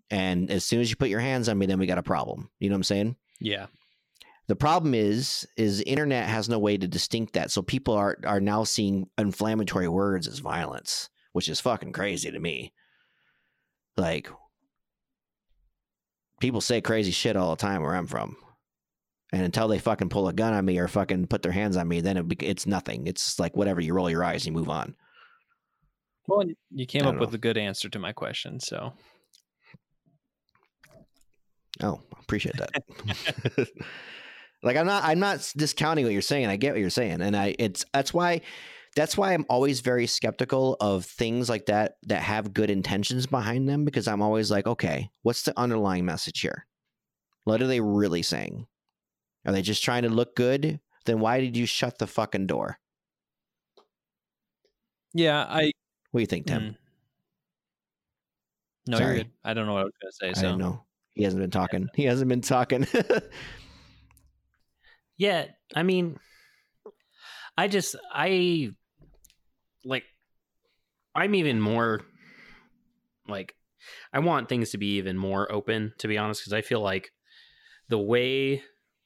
[0.09, 2.49] And as soon as you put your hands on me, then we got a problem.
[2.59, 3.15] You know what I'm saying?
[3.39, 3.67] Yeah.
[4.47, 7.51] The problem is, is internet has no way to distinct that.
[7.51, 12.39] So people are are now seeing inflammatory words as violence, which is fucking crazy to
[12.39, 12.73] me.
[13.97, 14.29] Like
[16.39, 18.37] people say crazy shit all the time where I'm from.
[19.33, 21.87] And until they fucking pull a gun on me or fucking put their hands on
[21.87, 23.07] me, then it, it's nothing.
[23.07, 23.81] It's like whatever.
[23.81, 24.95] You roll your eyes and you move on.
[26.27, 28.93] Well, you came up don't with a good answer to my question, so
[31.81, 33.67] Oh, appreciate that.
[34.65, 36.47] like I'm not I'm not discounting what you're saying.
[36.47, 37.21] I get what you're saying.
[37.21, 38.41] And I it's that's why
[38.95, 43.69] that's why I'm always very skeptical of things like that that have good intentions behind
[43.69, 46.65] them because I'm always like, okay, what's the underlying message here?
[47.43, 48.67] What are they really saying?
[49.45, 50.79] Are they just trying to look good?
[51.05, 52.79] Then why did you shut the fucking door?
[55.13, 55.71] yeah, I
[56.11, 56.61] What do you think, Tim?
[56.61, 56.75] mm.
[58.87, 59.15] No, Sorry.
[59.15, 59.31] you're good.
[59.43, 60.39] I don't know what I was gonna say.
[60.39, 60.83] I So don't know.
[61.13, 61.89] He hasn't been talking.
[61.93, 62.87] He hasn't been talking.
[65.17, 66.19] Yeah, I mean,
[67.57, 68.71] I just I
[69.83, 70.03] like
[71.13, 72.01] I'm even more
[73.27, 73.55] like
[74.11, 77.11] I want things to be even more open to be honest because I feel like
[77.87, 78.63] the way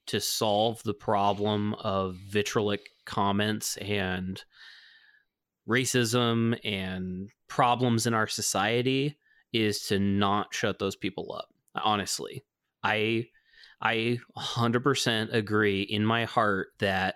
[0.08, 4.43] to solve the problem of vitriolic comments and
[5.67, 9.17] racism and problems in our society
[9.54, 12.43] is to not shut those people up honestly.
[12.84, 13.28] I
[13.82, 17.15] i 100% agree in my heart that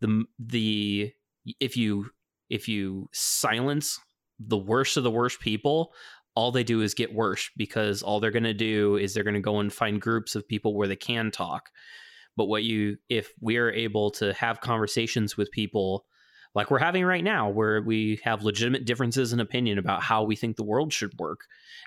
[0.00, 1.12] the the
[1.60, 2.10] if you
[2.50, 4.00] if you silence
[4.38, 5.92] the worst of the worst people
[6.38, 9.34] all they do is get worse because all they're going to do is they're going
[9.34, 11.68] to go and find groups of people where they can talk.
[12.36, 16.04] But what you if we're able to have conversations with people
[16.54, 20.36] like we're having right now where we have legitimate differences in opinion about how we
[20.36, 21.40] think the world should work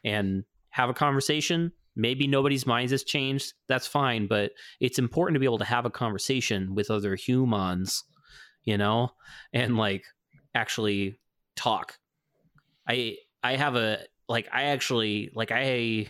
[0.03, 3.53] and have a conversation maybe nobody's minds has changed.
[3.67, 8.03] That's fine but it's important to be able to have a conversation with other humans
[8.63, 9.11] you know
[9.53, 10.03] and like
[10.55, 11.19] actually
[11.55, 11.97] talk.
[12.87, 16.07] I i have a like i actually like i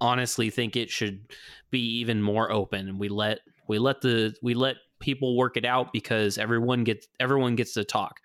[0.00, 1.32] honestly think it should
[1.70, 2.88] be even more open.
[2.88, 7.06] And we let we let the we let people work it out because everyone gets
[7.20, 8.20] everyone gets to talk.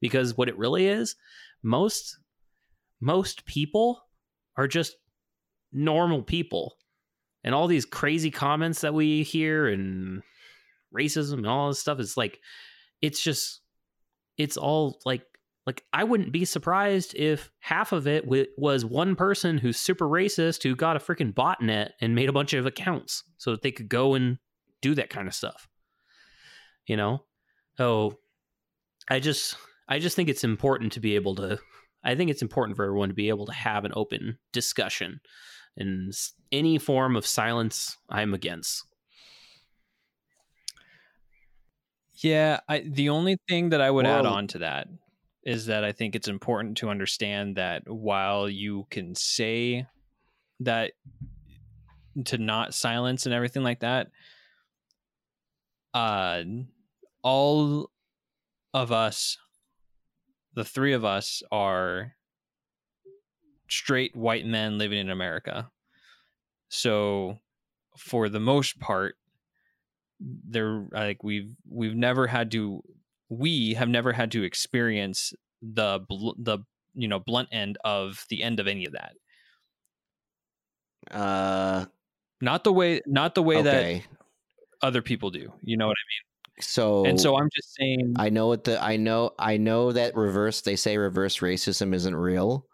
[0.00, 1.16] Because what it really is
[1.62, 2.18] most
[3.00, 4.00] most people
[4.56, 4.96] are just
[5.72, 6.76] normal people
[7.44, 10.22] and all these crazy comments that we hear and
[10.94, 12.40] racism and all this stuff is like
[13.00, 13.60] it's just
[14.36, 15.22] it's all like
[15.66, 20.06] like I wouldn't be surprised if half of it w- was one person who's super
[20.06, 23.70] racist who got a freaking botnet and made a bunch of accounts so that they
[23.70, 24.38] could go and
[24.80, 25.68] do that kind of stuff.
[26.86, 27.22] You know?
[27.76, 28.18] So
[29.10, 31.58] I just I just think it's important to be able to
[32.02, 35.20] I think it's important for everyone to be able to have an open discussion
[35.78, 36.12] and
[36.52, 38.84] any form of silence I'm against.
[42.20, 44.88] Yeah, I the only thing that I would add on to that
[45.44, 49.86] is that I think it's important to understand that while you can say
[50.60, 50.92] that
[52.24, 54.08] to not silence and everything like that,
[55.94, 56.42] uh
[57.22, 57.90] all
[58.74, 59.38] of us
[60.54, 62.14] the three of us are
[63.68, 65.70] straight white men living in America.
[66.68, 67.38] So
[67.96, 69.16] for the most part,
[70.20, 72.82] there like we've we've never had to
[73.28, 76.58] we have never had to experience the bl- the
[76.94, 79.12] you know blunt end of the end of any of that.
[81.10, 81.86] Uh,
[82.40, 84.02] not the way not the way that
[84.82, 86.62] other people do you know what i mean?
[86.62, 90.16] So and so i'm just saying I know what the I know I know that
[90.16, 92.66] reverse they say reverse racism isn't real,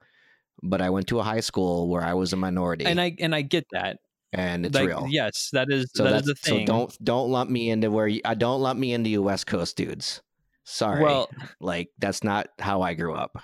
[0.64, 2.86] but I went to a high school where I was a minority.
[2.86, 3.98] And i and i get that.
[4.32, 5.06] And it's like real.
[5.08, 8.08] yes that is So that's is the thing so don't don't lump me into where
[8.08, 10.22] you, uh, don't lump me into you West Coast dudes.
[10.64, 13.38] Sorry, well like that's not how I grew up.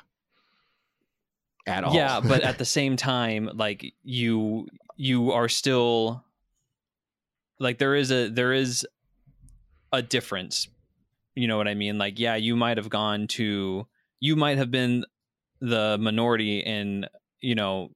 [1.66, 1.94] At all.
[1.94, 4.66] yeah but at the same time like you
[4.96, 6.24] you are still
[7.60, 8.86] like there is a there is
[9.92, 10.68] a difference.
[11.36, 11.98] You know what i mean?
[11.98, 13.86] Like yeah you might have gone to
[14.18, 15.04] you might have been
[15.61, 17.06] the minority in
[17.40, 17.90] you know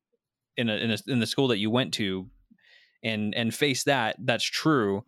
[0.57, 2.29] in a, in a in the school that you went to
[3.03, 5.05] and and face that that's true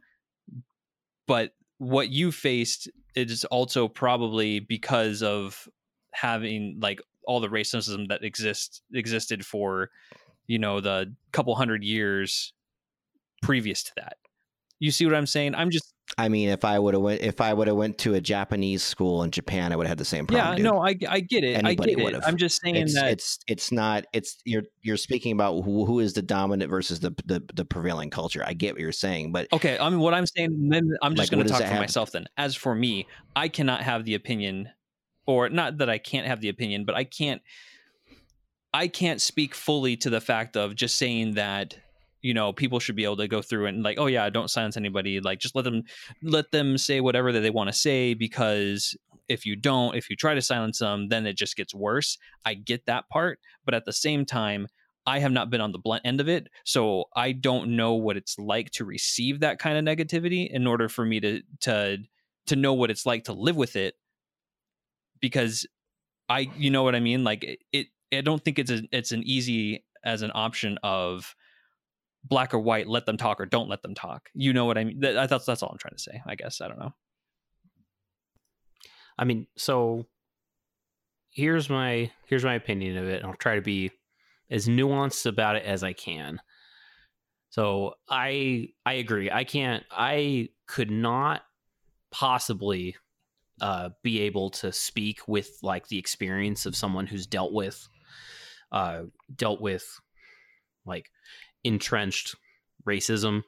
[1.26, 5.68] but what you faced is also probably because of
[6.12, 9.90] having like all the racism that exists existed for
[10.46, 12.52] you know the couple hundred years
[13.42, 14.16] previous to that.
[14.78, 15.54] You see what i'm saying?
[15.54, 18.14] I'm just I mean, if I would have went if I would have went to
[18.14, 20.50] a Japanese school in Japan, I would have had the same problem.
[20.50, 20.64] yeah dude.
[20.64, 22.22] no i i get it Anybody i get it would've.
[22.24, 25.98] i'm just saying it's that it's it's not it's you're you're speaking about who, who
[26.00, 28.42] is the dominant versus the, the the prevailing culture.
[28.46, 31.30] I get what you're saying, but Okay, I mean, what I'm saying, then I'm just
[31.32, 32.12] Like, going to talk for have- myself.
[32.12, 34.68] Then, as for me, I cannot have the opinion,
[35.26, 37.42] or not that I can't have the opinion, but I can't,
[38.72, 41.76] I can't speak fully to the fact of just saying that
[42.22, 44.76] you know people should be able to go through and like, oh yeah, don't silence
[44.76, 45.20] anybody.
[45.20, 45.82] Like, just let them
[46.22, 48.96] let them say whatever that they want to say because
[49.28, 52.18] if you don't, if you try to silence them, then it just gets worse.
[52.44, 54.68] I get that part, but at the same time.
[55.08, 58.16] I have not been on the blunt end of it, so I don't know what
[58.16, 61.98] it's like to receive that kind of negativity in order for me to to
[62.48, 63.94] to know what it's like to live with it
[65.20, 65.66] because
[66.28, 69.12] I you know what I mean like it, it I don't think it's a, it's
[69.12, 71.34] an easy as an option of
[72.28, 74.84] black or white let them talk or don't let them talk you know what I
[74.84, 76.94] mean that, that's that's all I'm trying to say I guess I don't know
[79.18, 80.06] I mean, so
[81.30, 83.24] here's my here's my opinion of it.
[83.24, 83.90] I'll try to be
[84.50, 86.40] as nuanced about it as I can.
[87.50, 89.30] So I I agree.
[89.30, 91.42] I can't I could not
[92.10, 92.96] possibly
[93.60, 97.88] uh be able to speak with like the experience of someone who's dealt with
[98.70, 99.02] uh
[99.34, 99.84] dealt with
[100.84, 101.10] like
[101.66, 102.34] entrenched
[102.86, 103.42] racism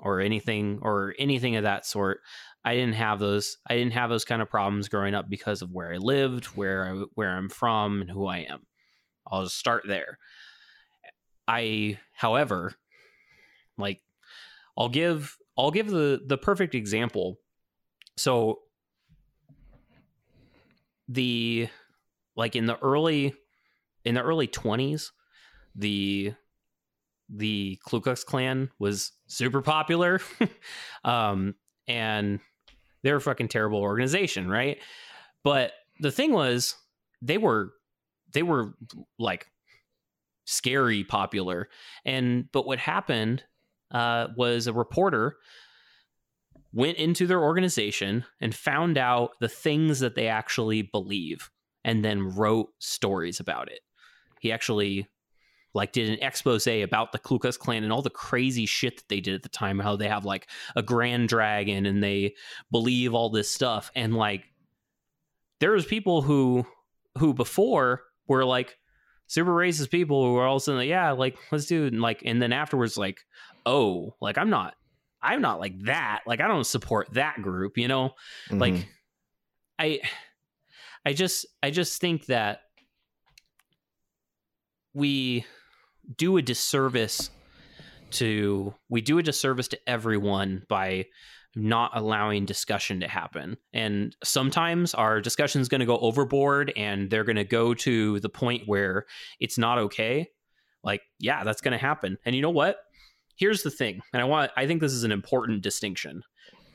[0.00, 2.20] or anything or anything of that sort.
[2.64, 3.58] I didn't have those.
[3.68, 6.84] I didn't have those kind of problems growing up because of where I lived, where
[6.84, 8.66] I where I'm from, and who I am.
[9.26, 10.18] I'll just start there.
[11.48, 12.74] I, however,
[13.78, 14.00] like
[14.76, 17.38] I'll give I'll give the the perfect example.
[18.16, 18.60] So
[21.08, 21.68] the
[22.36, 23.34] like in the early
[24.04, 25.10] in the early 20s,
[25.74, 26.34] the
[27.28, 30.20] the Ku Klux Klan was super popular.
[31.04, 31.54] um
[31.88, 32.40] and
[33.02, 34.78] they're a fucking terrible organization, right?
[35.44, 36.74] But the thing was,
[37.22, 37.72] they were
[38.32, 38.74] they were
[39.18, 39.46] like
[40.44, 41.68] scary popular,
[42.04, 43.44] and but what happened
[43.92, 45.36] uh, was a reporter
[46.72, 51.50] went into their organization and found out the things that they actually believe,
[51.84, 53.80] and then wrote stories about it.
[54.40, 55.06] He actually
[55.76, 59.08] like did an expose about the Ku Klux Klan and all the crazy shit that
[59.08, 59.78] they did at the time.
[59.78, 62.34] How they have like a grand dragon and they
[62.70, 63.90] believe all this stuff.
[63.94, 64.44] And like,
[65.60, 66.66] there was people who
[67.18, 68.78] who before were like
[69.26, 71.92] super racist people who were all of a sudden like, yeah, like let's do it.
[71.92, 73.20] And like, and then afterwards, like,
[73.66, 74.74] oh, like I'm not,
[75.22, 76.22] I'm not like that.
[76.26, 77.76] Like I don't support that group.
[77.76, 78.14] You know,
[78.50, 78.60] mhm.
[78.60, 78.88] like
[79.78, 80.00] I,
[81.04, 82.60] I just, I just think that
[84.94, 85.44] we
[86.14, 87.30] do a disservice
[88.10, 91.06] to we do a disservice to everyone by
[91.54, 93.56] not allowing discussion to happen.
[93.72, 98.20] And sometimes our discussion is going to go overboard and they're going to go to
[98.20, 99.06] the point where
[99.40, 100.28] it's not okay.
[100.84, 102.18] Like yeah that's going to happen.
[102.24, 102.78] And you know what?
[103.36, 106.22] Here's the thing and i want i think this is an important distinction.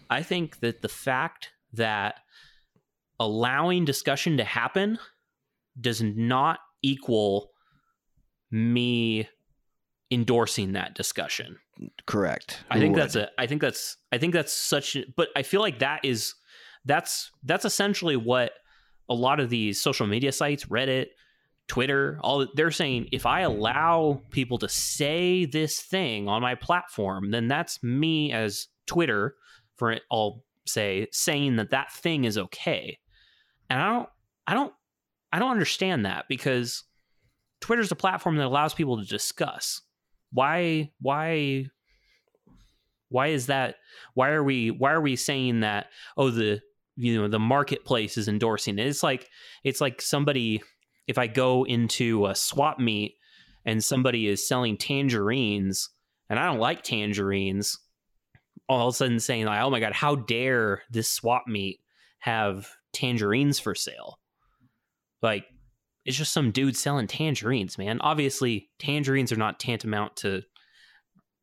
[0.09, 2.15] I think that the fact that
[3.19, 4.99] allowing discussion to happen
[5.79, 7.50] does not equal
[8.51, 9.27] me
[10.11, 11.57] endorsing that discussion.
[12.05, 12.63] correct.
[12.69, 15.79] I think that's a I think that's I think that's such but I feel like
[15.79, 16.35] that is
[16.85, 18.51] that's that's essentially what
[19.09, 21.07] a lot of these social media sites, Reddit,
[21.67, 27.31] Twitter, all they're saying if I allow people to say this thing on my platform,
[27.31, 29.35] then that's me as Twitter
[29.77, 32.99] for it, I'll say saying that that thing is okay,
[33.69, 34.09] and I don't,
[34.47, 34.73] I don't,
[35.31, 36.83] I don't understand that because
[37.61, 39.81] Twitter's a platform that allows people to discuss.
[40.33, 41.67] Why, why,
[43.09, 43.75] why is that?
[44.13, 45.87] Why are we, why are we saying that?
[46.17, 46.61] Oh, the
[46.95, 48.87] you know the marketplace is endorsing it.
[48.87, 49.29] It's like
[49.63, 50.61] it's like somebody
[51.07, 53.15] if I go into a swap meet
[53.65, 55.89] and somebody is selling tangerines
[56.29, 57.79] and I don't like tangerines,
[58.69, 61.79] all of a sudden saying like, "Oh my god, how dare this swap meet
[62.19, 64.19] have tangerines for sale?"
[65.21, 65.45] Like
[66.05, 67.99] it's just some dude selling tangerines, man.
[68.01, 70.41] Obviously, tangerines are not tantamount to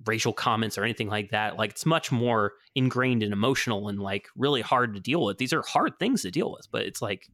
[0.07, 1.57] racial comments or anything like that.
[1.57, 5.39] Like it's much more ingrained and emotional and like really hard to deal with.
[5.39, 7.29] These are hard things to deal with, but it's like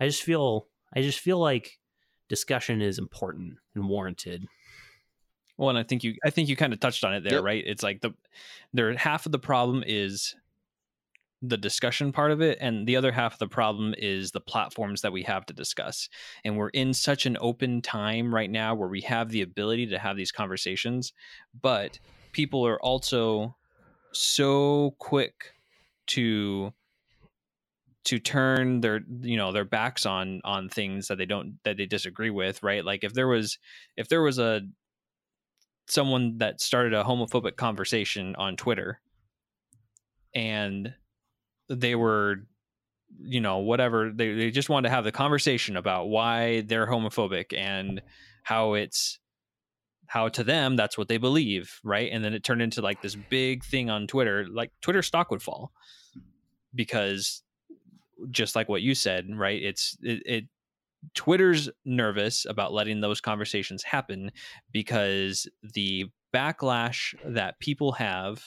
[0.00, 1.78] I just feel I just feel like
[2.28, 4.46] discussion is important and warranted.
[5.56, 7.44] Well, and I think you I think you kind of touched on it there, Yep.
[7.44, 7.64] right?
[7.66, 8.12] It's like the
[8.72, 10.34] there half of the problem is
[11.42, 15.00] the discussion part of it and the other half of the problem is the platforms
[15.00, 16.08] that we have to discuss.
[16.44, 19.98] And we're in such an open time right now where we have the ability to
[19.98, 21.12] have these conversations,
[21.60, 21.98] but
[22.32, 23.56] people are also
[24.12, 25.54] so quick
[26.08, 26.72] to
[28.04, 31.86] to turn their you know their backs on on things that they don't that they
[31.86, 33.58] disagree with right like if there was
[33.96, 34.62] if there was a
[35.86, 39.00] someone that started a homophobic conversation on twitter
[40.34, 40.94] and
[41.70, 42.36] they were
[43.18, 47.56] you know whatever they, they just wanted to have the conversation about why they're homophobic
[47.56, 48.02] and
[48.42, 49.18] how it's
[50.06, 52.10] how to them that's what they believe right?
[52.12, 55.42] And then it turned into like this big thing on twitter like twitter stock would
[55.42, 55.72] fall
[56.74, 57.42] because
[58.30, 60.44] just like what you said right it's it, it
[61.14, 64.30] twitter's nervous about letting those conversations happen
[64.72, 68.44] because the backlash that people have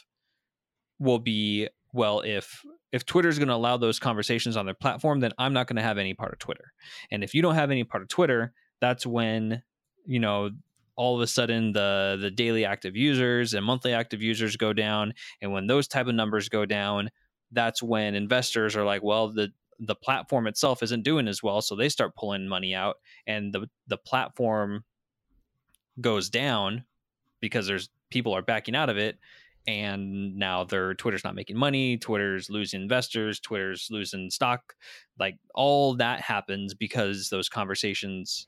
[0.99, 2.63] will be well if
[2.93, 5.81] if twitter's going to allow those conversations on their platform then i'm not going to
[5.81, 6.71] have any part of twitter.
[7.11, 9.61] And if you don't have any part of twitter that's when
[10.05, 10.51] you know
[10.95, 15.13] all of a sudden the the daily active users and monthly active users go down.
[15.41, 17.09] And when those type of numbers go down
[17.51, 21.61] that's when investors are like well the the platform itself isn't doing as well.
[21.61, 24.83] So they start pulling money out and the the platform
[25.99, 26.85] goes down
[27.39, 29.17] because there's people are backing out of it
[29.65, 34.75] and now their twitter's not making money twitter's losing investors twitter's losing stock
[35.17, 38.45] like all that happens because those conversations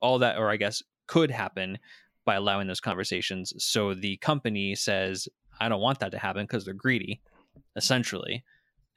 [0.00, 1.78] all that or i guess could happen
[2.24, 3.52] by allowing those conversations.
[3.58, 5.28] So the company says
[5.60, 7.20] i don't want that to happen because they're greedy
[7.76, 8.44] essentially.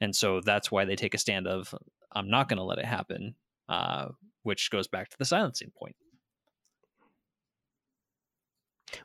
[0.00, 1.74] And so that's why they take a stand of
[2.12, 3.34] i'm not going to let it happen
[3.68, 4.08] uh,
[4.42, 5.96] which goes back to the silencing point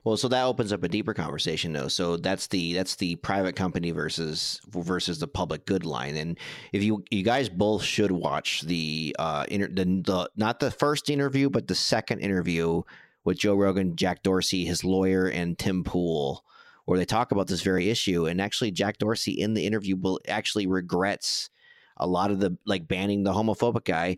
[0.03, 1.87] Well, so that opens up a deeper conversation, though.
[1.87, 6.15] So that's the that's the private company versus versus the public good line.
[6.15, 6.37] And
[6.71, 11.09] if you you guys both should watch the uh inter, the, the not the first
[11.09, 12.81] interview, but the second interview
[13.23, 16.43] with Joe Rogan, Jack Dorsey, his lawyer, and Tim Pool,
[16.85, 18.25] where they talk about this very issue.
[18.25, 21.49] And actually, Jack Dorsey in the interview will actually regrets
[21.97, 24.17] a lot of the like banning the homophobic guy,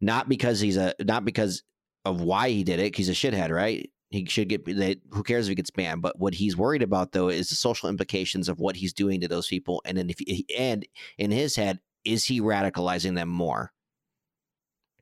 [0.00, 1.62] not because he's a not because
[2.04, 2.96] of why he did it.
[2.96, 3.90] He's a shithead, right?
[4.16, 4.98] He should get that.
[5.10, 6.02] Who cares if he gets banned?
[6.02, 9.28] But what he's worried about though is the social implications of what he's doing to
[9.28, 10.86] those people, and then if he, and
[11.18, 13.72] in his head, is he radicalizing them more?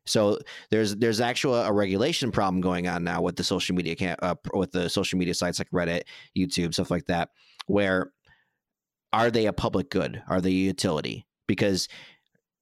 [0.07, 0.39] So
[0.71, 4.35] there's there's actual a regulation problem going on now with the social media can uh,
[4.53, 6.03] with the social media sites like Reddit,
[6.37, 7.31] YouTube, stuff like that.
[7.67, 8.13] Where
[9.13, 10.23] are they a public good?
[10.29, 11.27] Are they a utility?
[11.47, 11.89] Because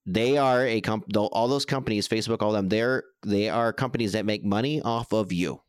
[0.07, 1.05] they are a comp.
[1.17, 5.33] All those companies, Facebook, all them, they're they are companies that make money off of
[5.33, 5.61] you.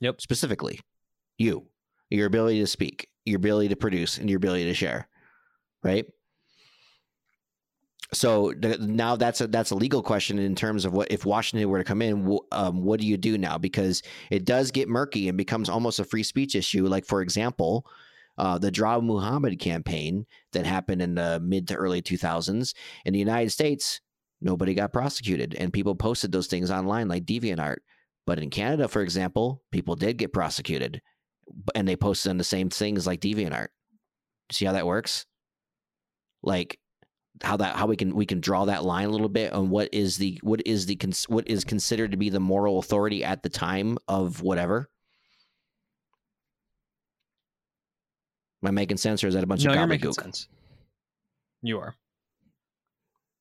[0.00, 0.20] Yep.
[0.20, 0.80] Specifically,
[1.38, 1.66] you,
[2.10, 5.08] your ability to speak, your ability to produce, and your ability to share.
[5.82, 6.06] Right.
[8.12, 11.68] So th- now that's a that's a legal question in terms of what if Washington
[11.68, 13.58] were to come in, wh- um, what do you do now?
[13.58, 16.86] Because it does get murky and becomes almost a free speech issue.
[16.86, 17.84] Like for example,
[18.38, 22.74] uh, the Draw Muhammad campaign that happened in the mid to early 2000s
[23.04, 24.00] in the United States,
[24.40, 27.78] nobody got prosecuted, and people posted those things online like DeviantArt.
[28.26, 31.00] But in Canada, for example, people did get prosecuted,
[31.74, 33.68] and they posted on the same things like DeviantArt.
[34.50, 35.26] See how that works?
[36.42, 36.78] Like
[37.42, 39.88] how that how we can we can draw that line a little bit on what
[39.92, 40.98] is the what is the
[41.28, 44.88] what is considered to be the moral authority at the time of whatever.
[48.62, 50.14] Am I making sense, or is that a bunch no of gobbledygook?
[50.14, 50.48] sense
[51.62, 51.94] you are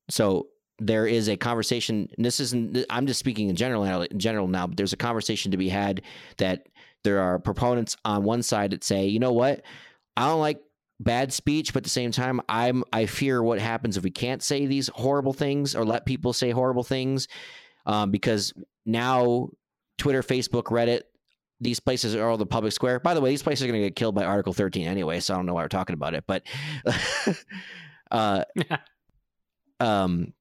[0.10, 0.48] so
[0.80, 4.68] there is a conversation this isn't i'm just speaking in general now in general now
[4.68, 6.02] but there's a conversation to be had
[6.38, 6.68] that
[7.04, 9.62] there are proponents on one side that say you know what
[10.18, 10.60] i don't like
[11.00, 14.42] bad speech, but at the same time, I'm I fear what happens if we can't
[14.42, 17.28] say these horrible things or let people say horrible things,
[17.86, 18.54] um, because
[18.86, 19.50] now
[19.98, 21.02] Twitter, Facebook, Reddit,
[21.60, 23.00] these places are all the public square.
[23.00, 25.34] By the way, these places are going to get killed by Article 13 anyway, so
[25.34, 26.44] I don't know why we're talking about it, but
[28.12, 28.44] uh,
[29.80, 30.34] um,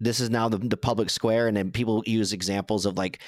[0.00, 3.20] this is now the, the public square, and then people use examples of like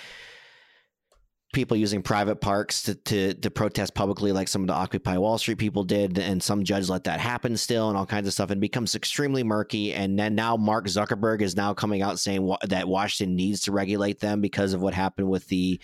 [1.53, 5.37] people using private parks to, to to protest publicly, like some of the Occupy Wall
[5.39, 8.51] Street people did, and some judge let that happen still, and all kinds of stuff,
[8.51, 9.93] and it becomes extremely murky.
[9.93, 13.73] And then now Mark Zuckerberg is now coming out saying wa- that Washington needs to
[13.73, 15.79] regulate them because of what happened with the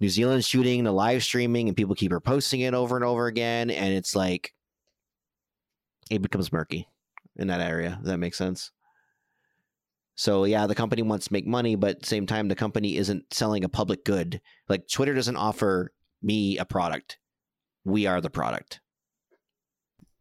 [0.00, 3.70] New Zealand shooting, the live streaming, and people keep reposting it over and over again,
[3.70, 4.52] and it's like
[6.10, 6.86] it becomes murky
[7.36, 7.98] in that area.
[8.00, 8.70] Does that make sense?
[10.16, 13.64] So yeah, the company wants to make money, but same time, the company isn't selling
[13.64, 14.40] a public good.
[14.68, 15.92] Like Twitter doesn't offer
[16.22, 17.18] me a product.
[17.84, 18.80] We are the product.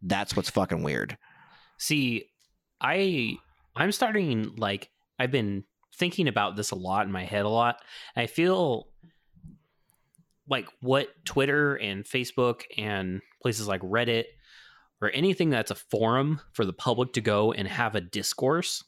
[0.01, 1.17] That's what's fucking weird.
[1.77, 2.25] See,
[2.81, 3.37] I
[3.75, 4.89] I'm starting like
[5.19, 5.63] I've been
[5.95, 7.77] thinking about this a lot in my head a lot.
[8.15, 8.87] I feel
[10.49, 14.25] like what Twitter and Facebook and places like Reddit
[15.01, 18.83] or anything that's a forum for the public to go and have a discourse.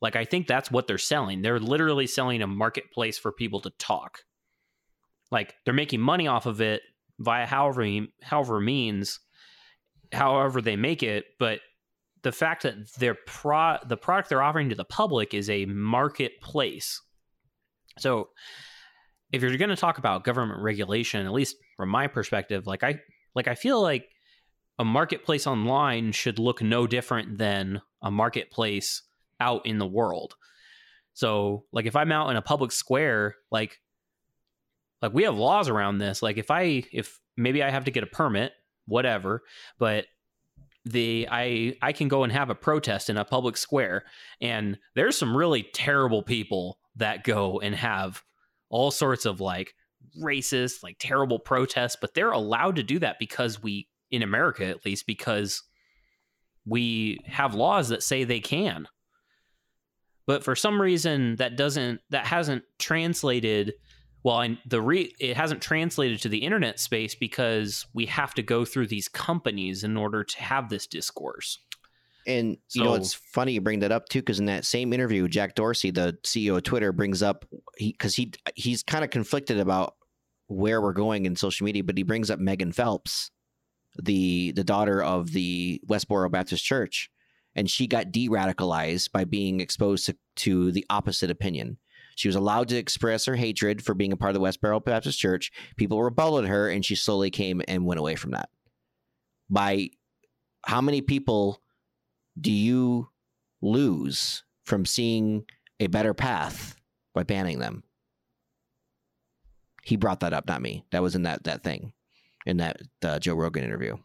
[0.00, 1.42] Like I think that's what they're selling.
[1.42, 4.20] They're literally selling a marketplace for people to talk.
[5.30, 6.82] Like they're making money off of it
[7.18, 9.20] via however however means,
[10.12, 11.60] however they make it, but
[12.22, 17.00] the fact that their pro the product they're offering to the public is a marketplace.
[17.98, 18.28] So
[19.32, 23.00] if you're going to talk about government regulation, at least from my perspective, like I
[23.34, 24.08] like I feel like
[24.78, 29.02] a marketplace online should look no different than a marketplace
[29.40, 30.34] out in the world.
[31.14, 33.80] So, like if I'm out in a public square, like
[35.02, 36.22] like we have laws around this.
[36.22, 38.52] Like if I if maybe I have to get a permit,
[38.86, 39.42] whatever,
[39.78, 40.06] but
[40.84, 44.04] the I I can go and have a protest in a public square
[44.40, 48.22] and there's some really terrible people that go and have
[48.70, 49.74] all sorts of like
[50.20, 54.84] racist, like terrible protests, but they're allowed to do that because we in America at
[54.84, 55.62] least because
[56.64, 58.88] we have laws that say they can.
[60.28, 63.72] But for some reason that doesn't that hasn't translated
[64.22, 68.66] well the re, it hasn't translated to the internet space because we have to go
[68.66, 71.58] through these companies in order to have this discourse.
[72.26, 75.28] And you know, it's funny you bring that up too, because in that same interview,
[75.28, 77.46] Jack Dorsey, the CEO of Twitter, brings up
[77.78, 79.94] he because he he's kind of conflicted about
[80.48, 83.30] where we're going in social media, but he brings up Megan Phelps,
[83.96, 87.10] the the daughter of the Westboro Baptist Church,
[87.58, 91.76] and she got de-radicalized by being exposed to, to the opposite opinion.
[92.14, 95.18] She was allowed to express her hatred for being a part of the Westboro Baptist
[95.18, 95.50] Church.
[95.76, 98.48] People rebelled at her, and she slowly came and went away from that.
[99.50, 99.90] By
[100.64, 101.60] how many people
[102.40, 103.08] do you
[103.60, 105.44] lose from seeing
[105.80, 106.76] a better path
[107.12, 107.82] by banning them?
[109.82, 110.84] He brought that up, not me.
[110.92, 111.92] That was in that that thing,
[112.46, 113.96] in that uh, Joe Rogan interview.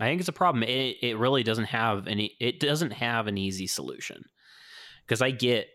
[0.00, 0.62] I think it's a problem.
[0.62, 2.36] It it really doesn't have any.
[2.40, 4.24] It doesn't have an easy solution
[5.06, 5.68] because I get,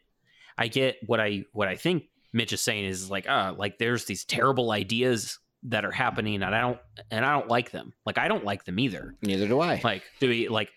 [0.57, 4.05] I get what I what I think Mitch is saying is like, uh, like there's
[4.05, 6.79] these terrible ideas that are happening, and I don't
[7.11, 7.93] and I don't like them.
[8.05, 9.15] Like I don't like them either.
[9.21, 9.81] Neither do I.
[9.83, 10.71] Like do we like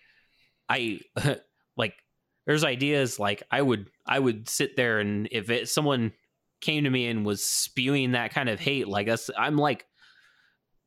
[0.69, 0.99] I
[1.77, 1.93] like
[2.45, 6.13] there's ideas like I would I would sit there and if it, someone
[6.59, 9.85] came to me and was spewing that kind of hate like us, I'm like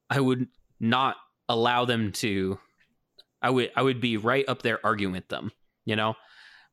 [0.09, 0.49] I would
[0.81, 1.17] not
[1.51, 2.59] allow them to
[3.43, 5.51] I would I would be right up there arguing with them,
[5.85, 6.15] you know?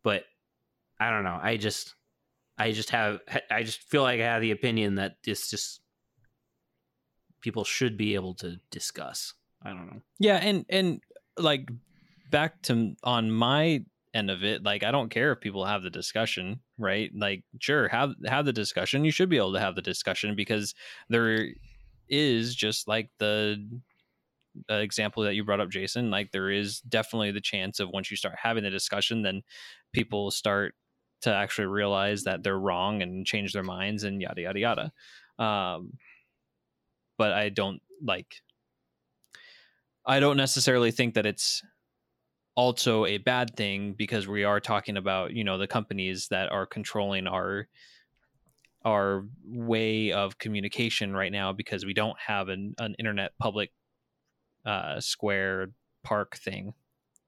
[0.04, 0.24] But
[1.00, 1.40] I don't know.
[1.42, 1.96] I just
[2.58, 3.20] I just have
[3.50, 5.82] I just feel like I have the opinion that it's just
[7.42, 9.34] people should be able to discuss.
[9.64, 10.02] I don't know.
[10.20, 11.02] Yeah, and and
[11.38, 11.70] like
[12.32, 15.90] back to on my end of it, like I don't care if people have the
[15.90, 17.10] discussion, right?
[17.16, 19.06] Like sure, have have the discussion.
[19.06, 20.76] You should be able to have the discussion because
[21.10, 21.48] there
[22.10, 23.82] is just like the
[24.70, 28.18] example that you brought up Jason, like there is definitely the chance of once you
[28.18, 29.42] start having the discussion then
[29.94, 30.74] people start
[31.22, 34.92] to actually realize that they're wrong and change their minds and yada yada yada.
[35.44, 35.94] Um
[37.18, 38.28] but I don't like
[40.06, 41.62] I don't necessarily think that it's
[42.56, 46.66] also a bad thing because we are talking about, you know, the companies that are
[46.66, 47.68] controlling our
[48.86, 53.72] our way of communication right now because we don't have an, an internet public
[54.68, 55.70] uh, square
[56.04, 56.74] park thing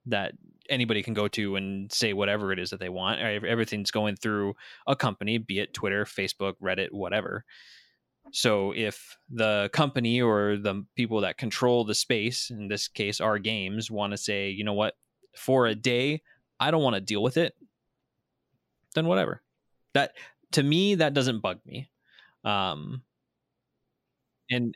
[0.06, 0.34] that
[0.70, 3.20] anybody can go to and say whatever it is that they want.
[3.20, 7.46] Everything's going through a company, be it Twitter, Facebook, Reddit, whatever.
[8.32, 13.40] So if the company or the people that control the space, in this case R
[13.40, 14.96] Games, want to say, you know what,
[15.36, 16.22] for a day,
[16.60, 17.56] I don't want to deal with it,
[18.94, 19.42] then whatever.
[19.94, 20.14] That
[20.52, 21.90] to me, that doesn't bug me.
[22.44, 23.02] Um,
[24.52, 24.76] and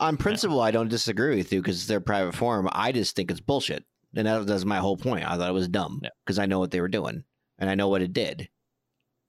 [0.00, 2.68] On principle, I don't disagree with you because it's their private forum.
[2.72, 3.84] I just think it's bullshit,
[4.16, 5.24] and that, that's my whole point.
[5.30, 6.10] I thought it was dumb Yeah.
[6.24, 7.24] because I know what they were doing
[7.58, 8.48] and I know what it did.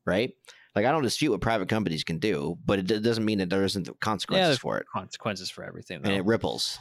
[0.05, 0.31] Right?
[0.75, 3.49] Like I don't dispute what private companies can do, but it d- doesn't mean that
[3.49, 6.01] there isn't consequences there's for it, consequences for everything.
[6.03, 6.77] and it ripples.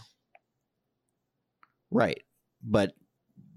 [1.91, 2.21] Right,
[2.63, 2.93] but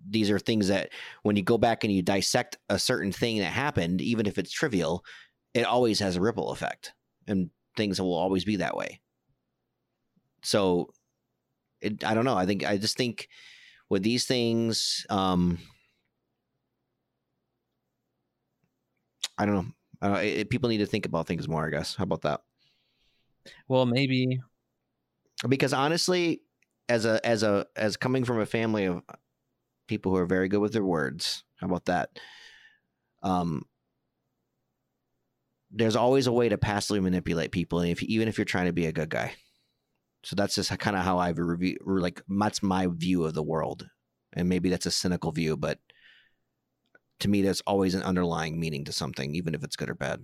[0.10, 0.90] these are things that
[1.24, 4.52] when you go back and you dissect a certain thing that happened, even if it's
[4.52, 5.04] trivial,
[5.54, 6.94] it always has a ripple effect,
[7.28, 9.02] and things will always be that way.
[10.48, 10.90] So,
[11.82, 12.38] it, I don't know.
[12.38, 13.28] I think I just think
[13.90, 15.60] with these things, um,
[19.38, 19.66] I don't know.
[20.02, 21.66] Uh, it, people need to think about things more.
[21.68, 21.96] I guess.
[21.96, 22.42] How about that?
[23.68, 24.40] well, maybe
[25.48, 26.42] because honestly
[26.90, 29.02] as a as a as coming from a family of
[29.88, 32.10] people who are very good with their words how about that
[33.24, 33.64] um
[35.72, 38.74] there's always a way to passively manipulate people and if even if you're trying to
[38.74, 39.34] be a good guy
[40.28, 43.88] so that's just kind of how i review like that's my view of the world
[44.34, 45.80] and maybe that's a cynical view but
[47.22, 50.22] to me there's always an underlying meaning to something even if it's good or bad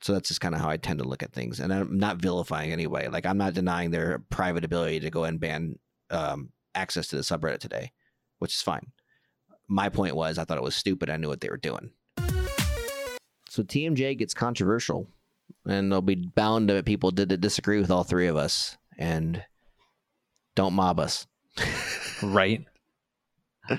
[0.00, 2.18] so that's just kind of how I tend to look at things, and I'm not
[2.18, 3.08] vilifying anyway.
[3.08, 5.76] Like I'm not denying their private ability to go and ban
[6.10, 7.90] um, access to the subreddit today,
[8.38, 8.92] which is fine.
[9.66, 11.10] My point was I thought it was stupid.
[11.10, 11.90] I knew what they were doing.
[13.48, 15.08] So TMJ gets controversial,
[15.68, 19.44] and they'll be bound to people did disagree with all three of us, and
[20.54, 21.26] don't mob us.
[22.22, 22.64] right.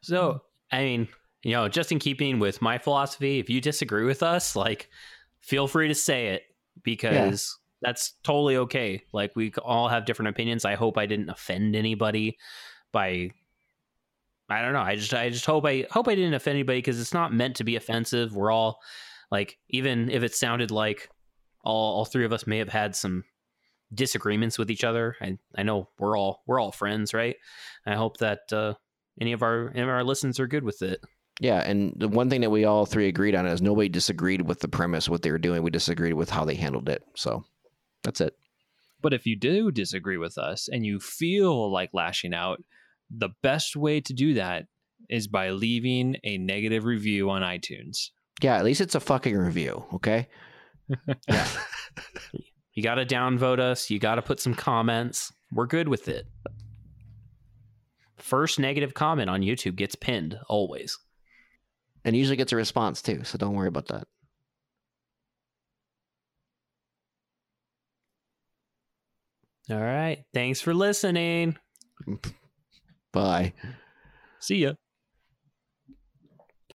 [0.00, 1.08] So, I mean,
[1.42, 4.88] you know, just in keeping with my philosophy, if you disagree with us, like,
[5.40, 6.42] feel free to say it
[6.82, 9.02] because that's totally okay.
[9.12, 10.64] Like, we all have different opinions.
[10.64, 12.38] I hope I didn't offend anybody
[12.92, 13.32] by.
[14.48, 14.80] I don't know.
[14.80, 17.56] I just, I just hope I hope I didn't offend anybody because it's not meant
[17.56, 18.34] to be offensive.
[18.34, 18.80] We're all
[19.30, 21.10] like, even if it sounded like
[21.64, 23.24] all, all three of us may have had some
[23.92, 25.16] disagreements with each other.
[25.20, 27.36] I, I know we're all we're all friends, right?
[27.86, 28.74] I hope that uh,
[29.20, 31.00] any of our any of our listeners are good with it.
[31.40, 34.60] Yeah, and the one thing that we all three agreed on is nobody disagreed with
[34.60, 35.62] the premise, what they were doing.
[35.62, 37.02] We disagreed with how they handled it.
[37.14, 37.44] So
[38.02, 38.34] that's it.
[39.00, 42.60] But if you do disagree with us and you feel like lashing out,
[43.08, 44.64] the best way to do that
[45.08, 48.10] is by leaving a negative review on iTunes.
[48.40, 50.28] Yeah, at least it's a fucking review, okay?
[51.28, 51.46] Yeah.
[52.78, 53.90] You got to downvote us.
[53.90, 55.32] You got to put some comments.
[55.50, 56.26] We're good with it.
[58.18, 60.96] First negative comment on YouTube gets pinned always.
[62.04, 64.06] And usually gets a response too, so don't worry about that.
[69.70, 70.24] All right.
[70.32, 71.56] Thanks for listening.
[73.12, 73.54] Bye.
[74.38, 74.74] See ya.